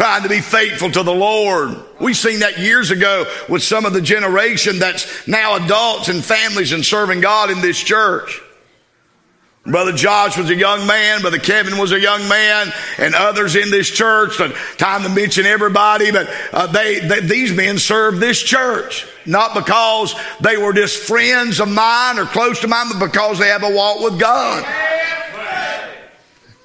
[0.00, 1.76] trying to be faithful to the Lord.
[2.00, 6.72] We've seen that years ago with some of the generation that's now adults and families
[6.72, 8.40] and serving God in this church.
[9.66, 13.70] Brother Josh was a young man, Brother Kevin was a young man, and others in
[13.70, 14.38] this church.
[14.78, 20.14] Time to mention everybody, but uh, they, they, these men served this church not because
[20.40, 23.70] they were just friends of mine or close to mine, but because they have a
[23.70, 24.64] walk with God.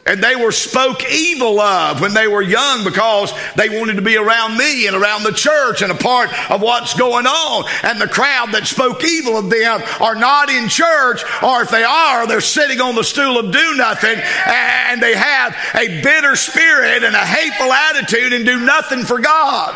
[0.08, 4.18] And they were spoke evil of when they were young because they wanted to be
[4.18, 7.66] around me and around the church and a part of what's going on.
[7.82, 11.84] And the crowd that spoke evil of them are not in church, or if they
[11.84, 17.04] are, they're sitting on the stool of do nothing and they have a bitter spirit
[17.04, 19.74] and a hateful attitude and do nothing for God.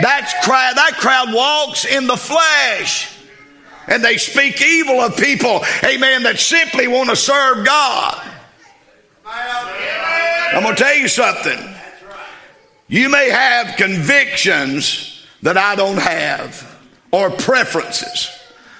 [0.00, 3.10] That's crowd, that crowd walks in the flesh.
[3.86, 8.33] And they speak evil of people, amen, that simply want to serve God.
[9.26, 11.58] I'm going to tell you something.
[12.88, 16.78] You may have convictions that I don't have
[17.10, 18.30] or preferences.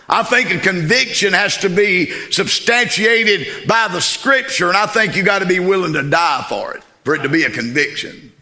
[0.09, 5.23] I think a conviction has to be substantiated by the scripture, and I think you
[5.23, 8.33] got to be willing to die for it, for it to be a conviction.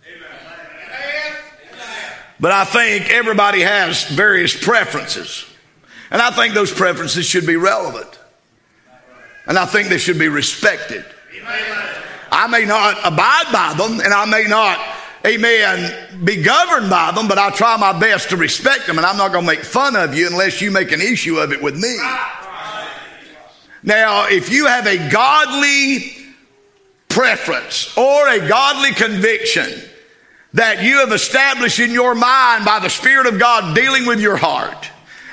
[2.41, 5.47] But I think everybody has various preferences.
[6.11, 8.19] And I think those preferences should be relevant.
[9.47, 11.05] And I think they should be respected.
[12.31, 14.79] I may not abide by them and I may not,
[15.27, 19.17] amen, be governed by them, but I try my best to respect them and I'm
[19.17, 21.77] not going to make fun of you unless you make an issue of it with
[21.77, 21.97] me.
[23.83, 26.13] Now, if you have a godly
[27.09, 29.69] preference or a godly conviction
[30.55, 34.37] that you have established in your mind by the Spirit of God dealing with your
[34.37, 34.91] heart,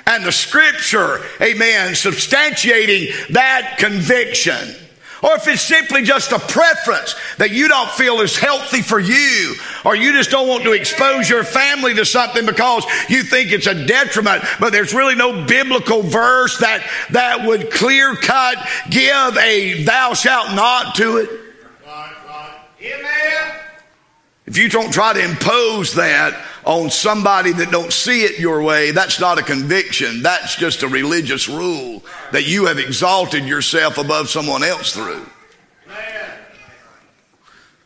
[0.10, 4.76] and the scripture, amen, substantiating that conviction,
[5.22, 9.56] or if it's simply just a preference that you don't feel is healthy for you,
[9.86, 13.68] or you just don't want to expose your family to something because you think it's
[13.68, 18.58] a detriment, but there's really no biblical verse that, that would clear cut
[18.90, 21.30] give a thou shalt not to it.
[22.82, 23.56] Amen.
[24.46, 26.34] If you don't try to impose that
[26.66, 30.22] on somebody that don't see it your way, that's not a conviction.
[30.22, 35.26] That's just a religious rule that you have exalted yourself above someone else through.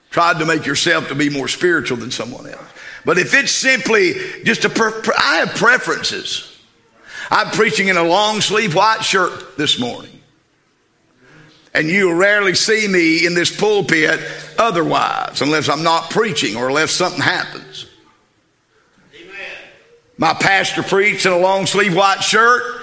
[0.10, 2.62] Tried to make yourself to be more spiritual than someone else.
[3.06, 4.14] But if it's simply
[4.44, 6.50] just a, per- I have preferences.
[7.32, 10.22] I'm preaching in a long sleeve white shirt this morning.
[11.74, 14.20] And you rarely see me in this pulpit
[14.60, 17.88] otherwise, unless I'm not preaching or unless something happens.
[20.18, 22.82] My pastor preached in a long sleeve white shirt,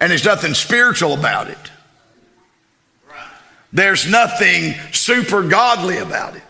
[0.00, 1.58] and there's nothing spiritual about it.
[3.72, 6.42] There's nothing super godly about it.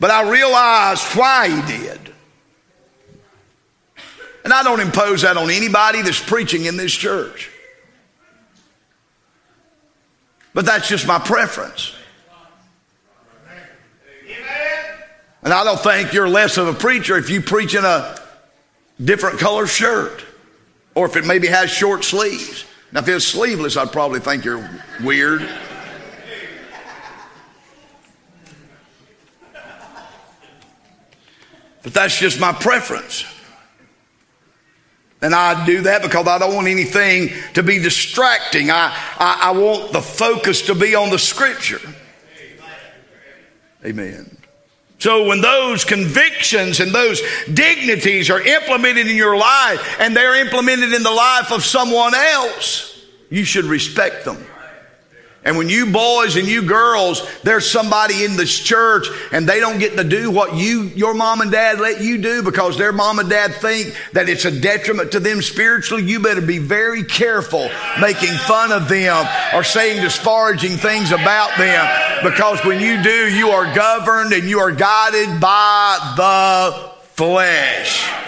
[0.00, 2.00] But I realized why he did.
[4.44, 7.48] And I don't impose that on anybody that's preaching in this church.
[10.52, 11.94] But that's just my preference.
[15.42, 18.16] And I don't think you're less of a preacher if you preach in a
[19.02, 20.24] different color shirt
[20.94, 22.64] or if it maybe has short sleeves.
[22.92, 24.68] Now, if it's sleeveless, I'd probably think you're
[25.02, 25.48] weird.
[31.82, 33.24] But that's just my preference.
[35.22, 38.70] And I do that because I don't want anything to be distracting.
[38.70, 41.80] I, I, I want the focus to be on the scripture.
[43.84, 44.31] Amen.
[45.02, 47.20] So when those convictions and those
[47.52, 53.04] dignities are implemented in your life and they're implemented in the life of someone else,
[53.28, 54.46] you should respect them.
[55.44, 59.80] And when you boys and you girls, there's somebody in this church and they don't
[59.80, 63.18] get to do what you, your mom and dad let you do because their mom
[63.18, 67.68] and dad think that it's a detriment to them spiritually, you better be very careful
[68.00, 73.48] making fun of them or saying disparaging things about them because when you do, you
[73.50, 78.21] are governed and you are guided by the flesh.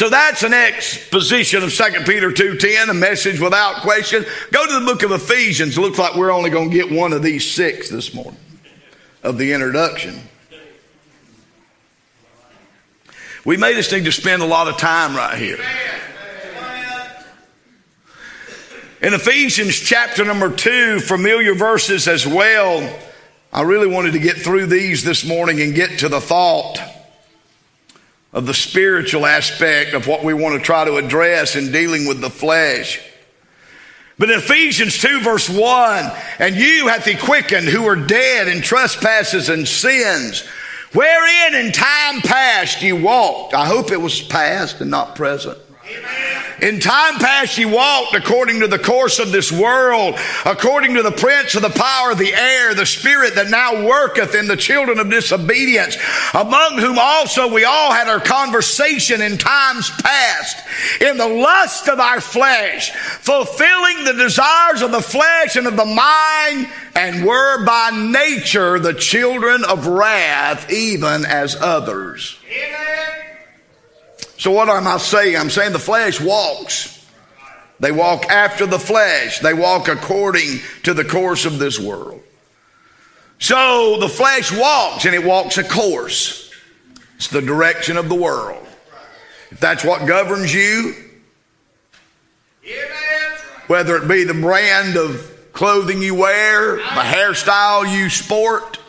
[0.00, 4.24] So that's an exposition of 2 Peter 2.10, a message without question.
[4.50, 5.76] Go to the book of Ephesians.
[5.78, 8.40] Looks like we're only going to get one of these six this morning
[9.22, 10.18] of the introduction.
[13.44, 15.62] We may just need to spend a lot of time right here.
[19.02, 22.98] In Ephesians chapter number 2, familiar verses as well,
[23.52, 26.78] I really wanted to get through these this morning and get to the thought
[28.32, 32.20] of the spiritual aspect of what we want to try to address in dealing with
[32.20, 33.00] the flesh.
[34.18, 38.60] But in Ephesians 2 verse 1, and you hath he quickened who are dead in
[38.60, 40.44] trespasses and sins,
[40.92, 43.54] wherein in time past you walked.
[43.54, 45.58] I hope it was past and not present.
[46.62, 51.10] In time past, ye walked according to the course of this world, according to the
[51.10, 54.98] prince of the power of the air, the spirit that now worketh in the children
[54.98, 55.96] of disobedience,
[56.34, 60.58] among whom also we all had our conversation in times past,
[61.00, 65.84] in the lust of our flesh, fulfilling the desires of the flesh and of the
[65.84, 72.38] mind, and were by nature the children of wrath, even as others.
[72.46, 73.29] Amen.
[74.40, 75.36] So what am I saying?
[75.36, 77.06] I'm saying the flesh walks.
[77.78, 79.40] They walk after the flesh.
[79.40, 82.22] They walk according to the course of this world.
[83.38, 86.50] So the flesh walks and it walks a course.
[87.16, 88.66] It's the direction of the world.
[89.50, 90.94] If that's what governs you,
[93.66, 98.79] whether it be the brand of clothing you wear, the hairstyle you sport,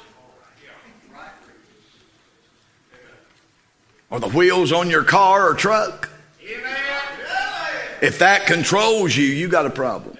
[4.12, 6.10] or the wheels on your car or truck.
[8.02, 10.18] If that controls you, you got a problem.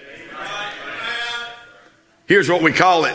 [2.26, 3.14] Here's what we call it.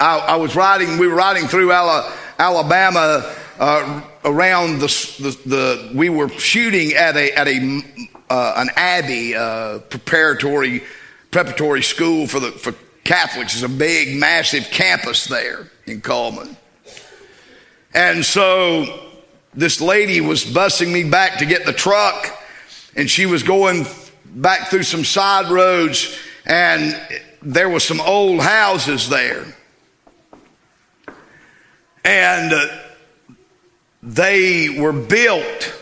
[0.00, 4.86] I, I was riding, we were riding through Alabama uh, around the,
[5.20, 7.80] the, the, we were shooting at a, at a,
[8.30, 10.82] uh, an Abbey, uh, preparatory,
[11.30, 13.54] preparatory school for the, for Catholics.
[13.54, 16.56] It's a big, massive campus there in Cullman.
[17.94, 19.07] And so
[19.54, 22.38] this lady was busing me back to get the truck,
[22.94, 23.86] and she was going
[24.24, 27.00] back through some side roads, and
[27.42, 29.46] there was some old houses there.
[32.04, 32.68] And uh,
[34.02, 35.74] they were built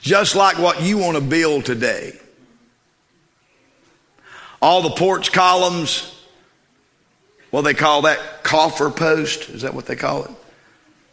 [0.00, 2.18] just like what you want to build today.
[4.60, 6.14] All the porch columns,
[7.52, 10.30] well, they call that coffer post, is that what they call it?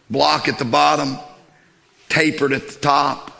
[0.09, 1.17] Block at the bottom
[2.09, 3.31] tapered at the top.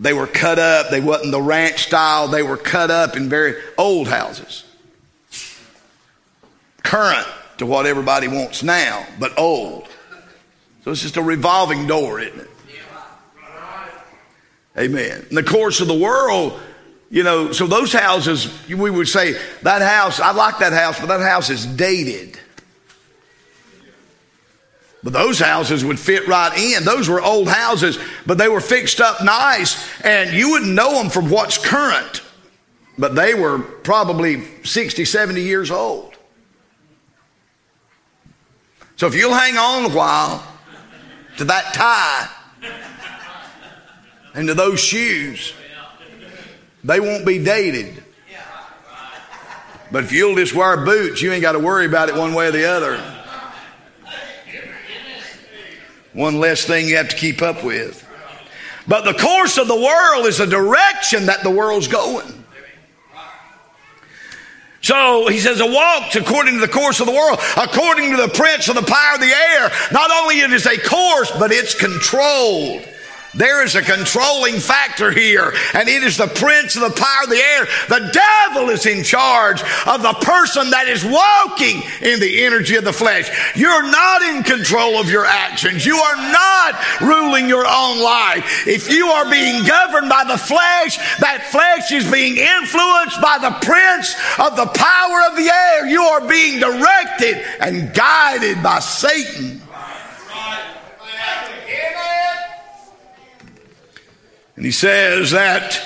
[0.00, 0.90] They were cut up.
[0.90, 2.28] They wasn't the ranch style.
[2.28, 4.64] They were cut up in very old houses.
[6.82, 7.26] Current
[7.58, 9.88] to what everybody wants now, but old.
[10.84, 12.50] So it's just a revolving door, isn't it?
[14.76, 15.26] Amen.
[15.28, 16.58] In the course of the world,
[17.10, 21.06] you know, so those houses, we would say, that house, I like that house, but
[21.06, 22.38] that house is dated.
[25.02, 26.84] But those houses would fit right in.
[26.84, 31.10] Those were old houses, but they were fixed up nice, and you wouldn't know them
[31.10, 32.22] from what's current.
[32.96, 36.14] But they were probably 60, 70 years old.
[38.96, 40.46] So if you'll hang on a while
[41.38, 42.28] to that tie
[44.34, 45.52] and to those shoes,
[46.84, 48.04] they won't be dated.
[49.90, 52.46] But if you'll just wear boots, you ain't got to worry about it one way
[52.46, 53.21] or the other.
[56.12, 58.06] One less thing you have to keep up with.
[58.86, 62.42] But the course of the world is a direction that the world's going.
[64.82, 68.28] So he says, a walk according to the course of the world, according to the
[68.28, 69.70] prince of the power of the air.
[69.92, 72.82] Not only it is a course, but it's controlled.
[73.34, 77.30] There is a controlling factor here, and it is the prince of the power of
[77.30, 77.66] the air.
[77.88, 82.84] The devil is in charge of the person that is walking in the energy of
[82.84, 83.30] the flesh.
[83.56, 85.86] You're not in control of your actions.
[85.86, 88.66] You are not ruling your own life.
[88.66, 93.56] If you are being governed by the flesh, that flesh is being influenced by the
[93.64, 95.86] prince of the power of the air.
[95.86, 99.62] You are being directed and guided by Satan.
[104.62, 105.76] And he says that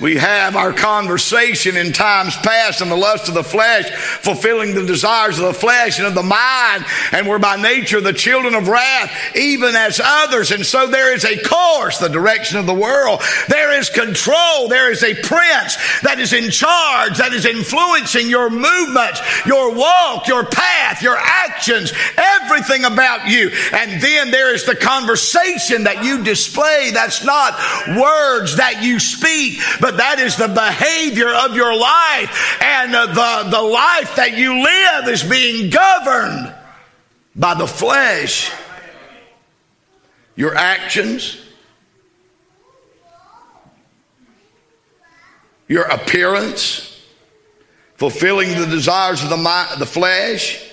[0.00, 4.84] we have our conversation in times past in the lust of the flesh, fulfilling the
[4.84, 8.68] desires of the flesh and of the mind, and we're by nature the children of
[8.68, 10.50] wrath, even as others.
[10.50, 13.22] And so there is a course, the direction of the world.
[13.48, 14.68] There is control.
[14.68, 20.28] There is a prince that is in charge, that is influencing your movements, your walk,
[20.28, 23.50] your path, your actions, everything about you.
[23.72, 26.90] And then there is the conversation that you display.
[26.92, 27.54] That's not
[27.96, 32.60] words that you speak, but that is the behavior of your life.
[32.60, 36.52] And the, the life that you live is being governed
[37.36, 38.50] by the flesh.
[40.34, 41.40] Your actions,
[45.68, 47.00] your appearance,
[47.94, 50.68] fulfilling the desires of the, mind, the flesh.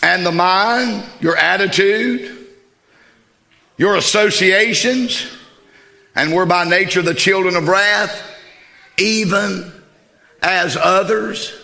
[0.00, 2.50] And the mind, your attitude,
[3.78, 5.26] your associations
[6.14, 8.22] and we're by nature the children of wrath,
[8.98, 9.72] even
[10.42, 11.58] as others.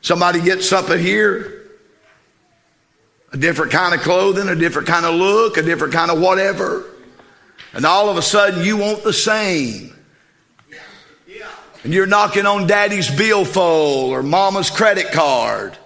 [0.00, 1.70] Somebody gets something here,
[3.32, 6.84] a different kind of clothing, a different kind of look, a different kind of whatever.
[7.72, 9.92] And all of a sudden you want the same.
[11.84, 15.76] And you're knocking on daddy's billfold or mama's credit card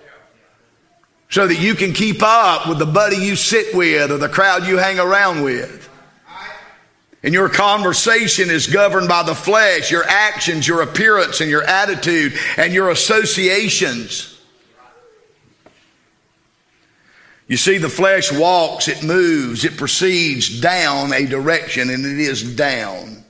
[1.30, 4.66] so that you can keep up with the buddy you sit with or the crowd
[4.66, 5.88] you hang around with.
[7.22, 12.32] And your conversation is governed by the flesh, your actions, your appearance, and your attitude,
[12.56, 14.38] and your associations.
[17.46, 22.56] You see, the flesh walks, it moves, it proceeds down a direction, and it is
[22.56, 23.24] down.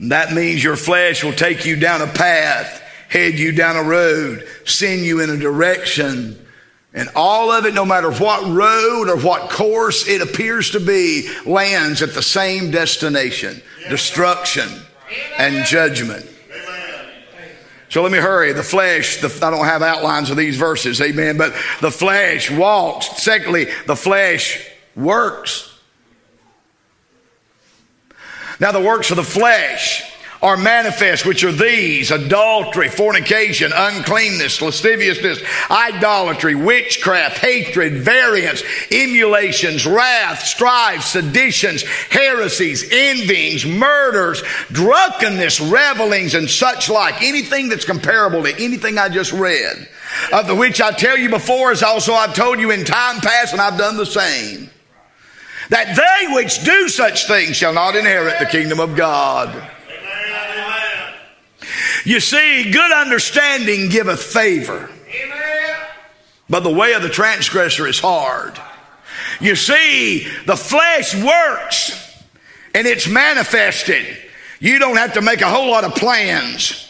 [0.00, 2.81] That means your flesh will take you down a path,
[3.12, 6.38] head you down a road, send you in a direction.
[6.94, 11.30] And all of it, no matter what road or what course it appears to be,
[11.44, 14.68] lands at the same destination destruction
[15.38, 16.26] and judgment.
[17.90, 18.54] So let me hurry.
[18.54, 21.52] The flesh, the, I don't have outlines of these verses, amen, but
[21.82, 23.22] the flesh walks.
[23.22, 25.68] Secondly, the flesh works.
[28.58, 30.11] Now, the works of the flesh
[30.42, 35.40] are manifest, which are these adultery, fornication, uncleanness, lasciviousness,
[35.70, 46.90] idolatry, witchcraft, hatred, variance, emulations, wrath, strife, seditions, heresies, envyings, murders, drunkenness, revelings, and such
[46.90, 47.22] like.
[47.22, 49.88] Anything that's comparable to anything I just read.
[50.32, 53.52] Of the which I tell you before, as also I've told you in time past,
[53.52, 54.68] and I've done the same.
[55.70, 59.70] That they which do such things shall not inherit the kingdom of God.
[62.04, 64.90] You see, good understanding giveth favor.
[66.48, 68.58] But the way of the transgressor is hard.
[69.40, 72.22] You see, the flesh works
[72.74, 74.04] and it's manifested.
[74.60, 76.88] You don't have to make a whole lot of plans.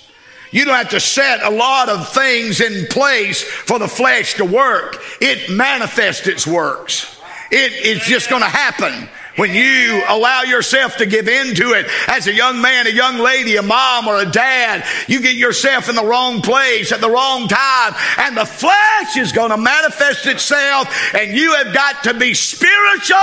[0.51, 4.45] You don't have to set a lot of things in place for the flesh to
[4.45, 5.03] work.
[5.21, 7.19] It manifests its works.
[7.51, 9.09] It, it's just going to happen.
[9.37, 13.19] When you allow yourself to give in to it as a young man, a young
[13.19, 17.09] lady, a mom, or a dad, you get yourself in the wrong place at the
[17.09, 22.15] wrong time, and the flesh is going to manifest itself, and you have got to
[22.15, 23.19] be spiritual.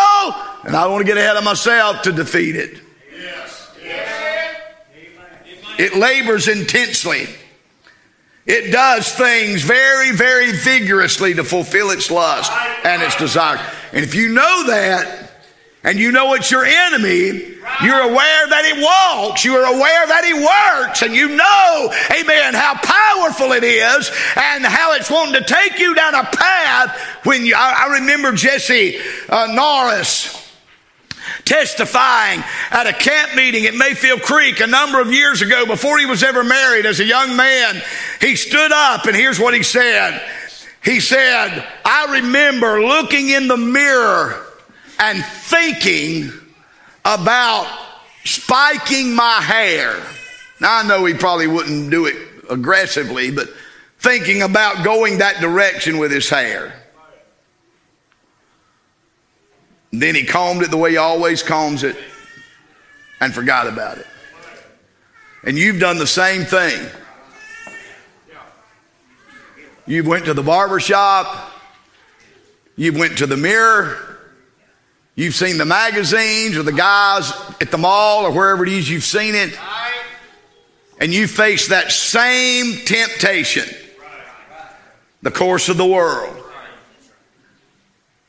[0.63, 2.81] And I want to get ahead of myself to defeat it.
[3.15, 3.71] Yes.
[5.77, 7.27] It labors intensely.
[8.45, 12.51] It does things very, very vigorously to fulfill its lust
[12.83, 13.63] and its desire.
[13.93, 15.28] And if you know that,
[15.83, 17.27] and you know it's your enemy,
[17.81, 22.53] you're aware that he walks, you are aware that he works, and you know, amen,
[22.53, 26.99] how powerful it is and how it's wanting to take you down a path.
[27.23, 28.99] When you, I, I remember Jesse
[29.29, 30.35] uh, Norris
[31.45, 36.05] testifying at a camp meeting at Mayfield Creek a number of years ago before he
[36.05, 37.81] was ever married as a young man.
[38.19, 40.21] He stood up and here's what he said.
[40.83, 44.45] He said, I remember looking in the mirror
[44.99, 46.31] and thinking
[47.05, 47.67] about
[48.25, 49.95] spiking my hair.
[50.59, 52.17] Now, I know he probably wouldn't do it
[52.49, 53.49] aggressively, but
[53.99, 56.73] thinking about going that direction with his hair.
[59.91, 61.97] Then he combed it the way he always combs it
[63.19, 64.07] and forgot about it.
[65.43, 66.87] And you've done the same thing.
[69.87, 71.51] You've went to the barber shop.
[72.75, 74.08] You've went to the mirror.
[75.19, 79.03] You've seen the magazines or the guys at the mall or wherever it is you've
[79.03, 79.53] seen it.
[80.97, 83.65] And you face that same temptation.
[85.21, 86.38] The course of the world.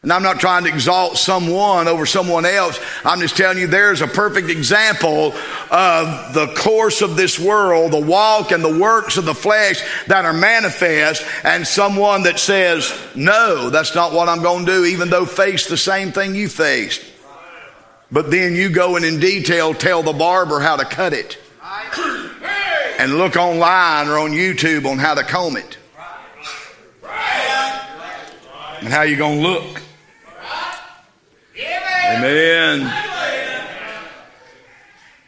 [0.03, 2.80] And I'm not trying to exalt someone over someone else.
[3.05, 5.34] I'm just telling you there's a perfect example
[5.70, 10.24] of the course of this world, the walk and the works of the flesh that
[10.24, 15.11] are manifest, and someone that says, No, that's not what I'm going to do, even
[15.11, 17.05] though face the same thing you faced.
[18.11, 21.36] But then you go and in detail tell the barber how to cut it.
[22.98, 25.76] And look online or on YouTube on how to comb it.
[28.80, 29.82] And how you're going to look.
[32.17, 32.93] Amen.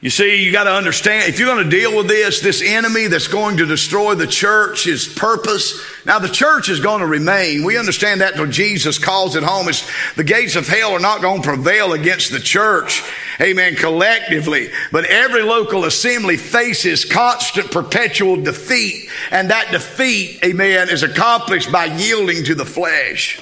[0.00, 3.06] You see, you got to understand, if you're going to deal with this, this enemy
[3.06, 5.80] that's going to destroy the church, his purpose.
[6.04, 7.64] Now, the church is going to remain.
[7.64, 9.68] We understand that till Jesus calls it home.
[9.68, 13.00] It's, the gates of hell are not going to prevail against the church.
[13.40, 13.76] Amen.
[13.76, 14.70] Collectively.
[14.90, 19.08] But every local assembly faces constant, perpetual defeat.
[19.30, 23.40] And that defeat, amen, is accomplished by yielding to the flesh.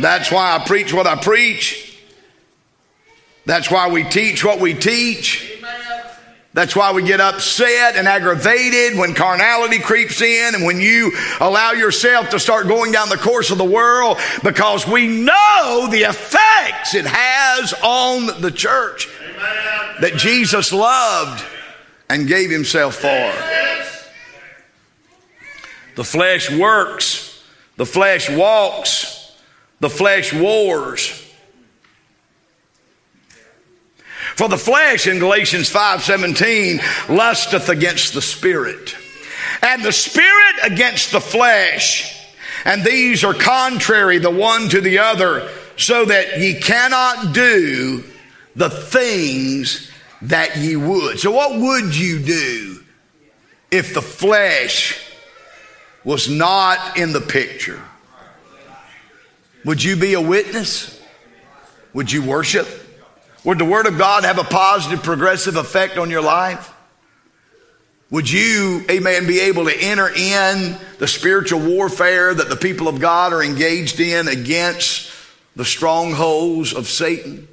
[0.00, 1.98] That's why I preach what I preach.
[3.46, 5.58] That's why we teach what we teach.
[6.54, 11.72] That's why we get upset and aggravated when carnality creeps in and when you allow
[11.72, 16.94] yourself to start going down the course of the world because we know the effects
[16.94, 19.96] it has on the church Amen.
[20.00, 21.44] that Jesus loved
[22.10, 23.32] and gave himself for.
[25.94, 27.44] The flesh works,
[27.76, 29.17] the flesh walks,
[29.80, 31.24] the flesh wars.
[34.34, 38.96] For the flesh in Galatians 5:17 lusteth against the spirit,
[39.62, 42.14] and the spirit against the flesh,
[42.64, 48.04] and these are contrary the one to the other, so that ye cannot do
[48.54, 49.90] the things
[50.22, 51.18] that ye would.
[51.18, 52.84] So what would you do
[53.70, 55.00] if the flesh
[56.04, 57.80] was not in the picture?
[59.64, 61.00] Would you be a witness?
[61.92, 62.68] Would you worship?
[63.44, 66.74] Would the Word of God have a positive, progressive effect on your life?
[68.10, 73.00] Would you, amen, be able to enter in the spiritual warfare that the people of
[73.00, 75.12] God are engaged in against
[75.56, 77.48] the strongholds of Satan?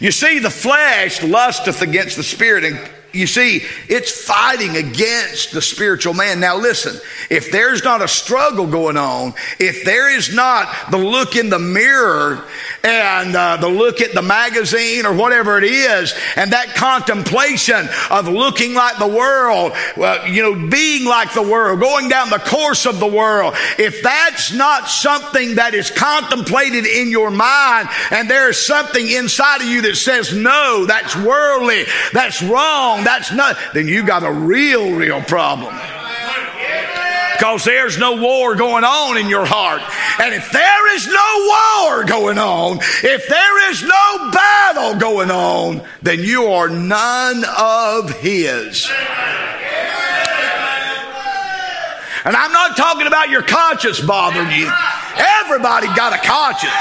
[0.00, 5.62] You see, the flesh lusteth against the spirit and you see, it's fighting against the
[5.62, 6.40] spiritual man.
[6.40, 7.00] Now listen,
[7.30, 11.58] if there's not a struggle going on, if there is not the look in the
[11.58, 12.44] mirror
[12.84, 18.28] and uh, the look at the magazine or whatever it is, and that contemplation of
[18.28, 22.86] looking like the world, well, you know, being like the world, going down the course
[22.86, 28.50] of the world, if that's not something that is contemplated in your mind and there
[28.50, 33.88] is something inside of you that says, no, that's worldly, that's wrong, that's not, then
[33.88, 35.74] you got a real, real problem
[37.36, 39.82] because there's no war going on in your heart.
[40.20, 45.82] And if there is no war going on, if there is no battle going on,
[46.02, 48.90] then you are none of His.
[52.24, 54.70] And I'm not talking about your conscience bothering you.
[55.16, 56.72] Everybody got a conscience.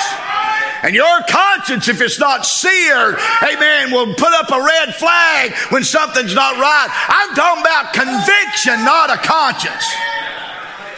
[0.83, 5.83] And your conscience, if it's not seared, amen, will put up a red flag when
[5.83, 6.87] something's not right.
[7.07, 9.85] I'm talking about conviction, not a conscience.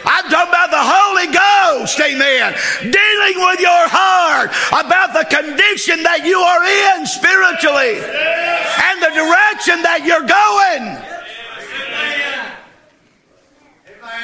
[0.04, 2.54] I'm talking about the Holy Ghost, amen.
[2.80, 9.82] Dealing with your heart about the condition that you are in spiritually and the direction
[9.82, 10.96] that you're going.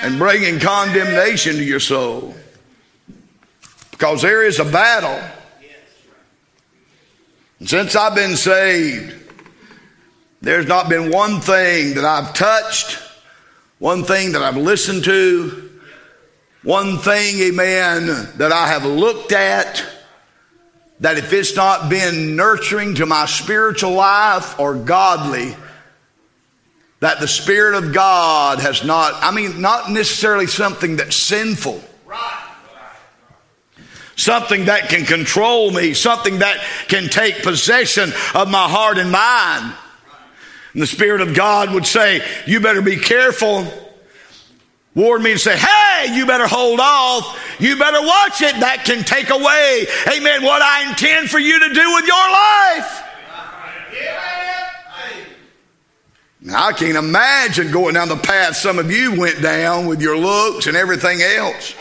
[0.02, 2.34] And bringing condemnation to your soul.
[3.90, 5.20] Because there is a battle.
[7.64, 9.14] And since I've been saved,
[10.42, 12.98] there's not been one thing that I've touched,
[13.78, 15.70] one thing that I've listened to,
[16.62, 19.82] one thing, amen, that I have looked at
[21.00, 25.56] that if it's not been nurturing to my spiritual life or godly,
[27.00, 31.82] that the Spirit of God has not, I mean, not necessarily something that's sinful.
[34.16, 39.74] Something that can control me, something that can take possession of my heart and mind.
[40.72, 43.66] And the Spirit of God would say, You better be careful
[44.94, 47.40] warn me and say, hey, you better hold off.
[47.58, 48.60] You better watch it.
[48.60, 49.86] That can take away,
[50.16, 53.00] amen, what I intend for you to do with your life.
[56.40, 60.18] Now, I can't imagine going down the path some of you went down with your
[60.18, 61.74] looks and everything else.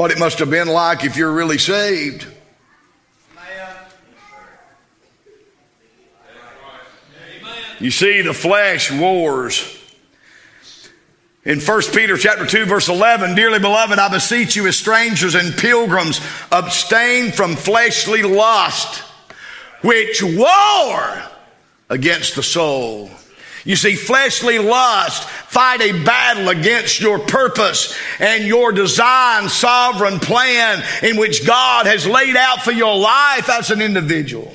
[0.00, 2.26] What it must have been like if you're really saved.
[7.78, 9.78] You see, the flesh wars.
[11.44, 15.54] In 1 Peter chapter 2 verse 11, dearly beloved, I beseech you as strangers and
[15.54, 19.02] pilgrims, abstain from fleshly lust,
[19.82, 21.22] which war
[21.90, 23.10] against the soul.
[23.64, 30.82] You see, fleshly lust fight a battle against your purpose and your design, sovereign plan
[31.02, 34.54] in which God has laid out for your life as an individual.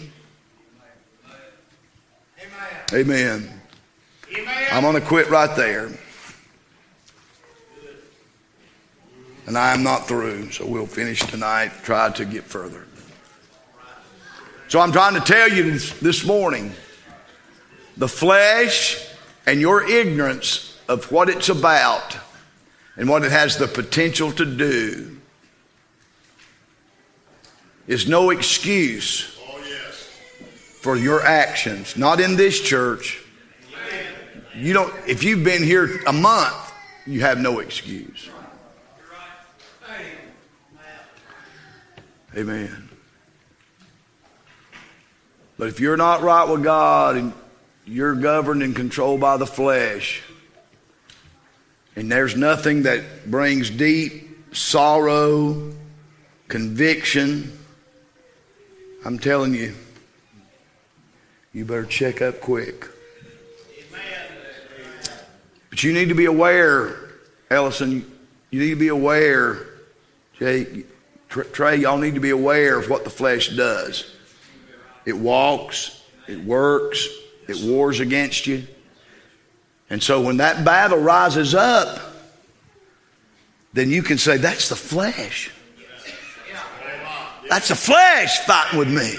[2.93, 3.61] Amen.
[4.35, 4.67] Amen.
[4.71, 5.89] I'm going to quit right there.
[9.47, 12.85] And I am not through, so we'll finish tonight, try to get further.
[14.67, 16.73] So I'm trying to tell you this, this morning
[17.97, 19.05] the flesh
[19.45, 22.17] and your ignorance of what it's about
[22.97, 25.17] and what it has the potential to do
[27.87, 29.39] is no excuse
[30.81, 31.97] for your actions.
[31.97, 33.21] Not in this church.
[34.55, 36.71] You don't, if you've been here a month,
[37.05, 38.29] you have no excuse.
[42.37, 42.89] Amen.
[45.57, 47.33] But if you're not right with God and
[47.85, 50.23] you're governed and controlled by the flesh,
[51.95, 55.73] and there's nothing that brings deep sorrow,
[56.47, 57.57] conviction,
[59.05, 59.75] I'm telling you,
[61.53, 62.87] you better check up quick.
[65.69, 66.95] But you need to be aware,
[67.49, 68.11] Ellison,
[68.49, 69.67] you need to be aware,
[70.39, 70.83] Jay,
[71.29, 74.15] Trey, y'all need to be aware of what the flesh does.
[75.05, 77.07] It walks, it works,
[77.47, 78.65] it wars against you.
[79.89, 81.99] And so when that battle rises up,
[83.73, 85.51] then you can say, That's the flesh.
[87.49, 89.13] That's the flesh fighting with me.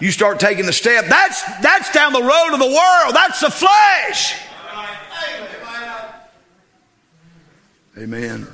[0.00, 1.06] You start taking the step.
[1.06, 3.14] That's, that's down the road of the world.
[3.14, 4.36] That's the flesh.
[7.96, 8.48] Amen.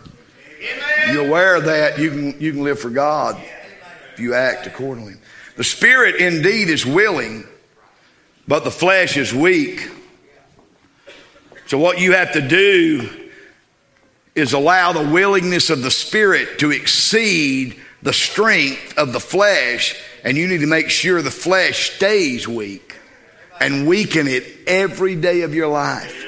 [1.11, 3.41] You're aware of that, you can, you can live for God
[4.13, 5.15] if you act accordingly.
[5.57, 7.45] The spirit indeed is willing,
[8.49, 9.89] but the flesh is weak.
[11.67, 13.09] So, what you have to do
[14.35, 20.37] is allow the willingness of the spirit to exceed the strength of the flesh, and
[20.37, 22.97] you need to make sure the flesh stays weak
[23.61, 26.28] and weaken it every day of your life.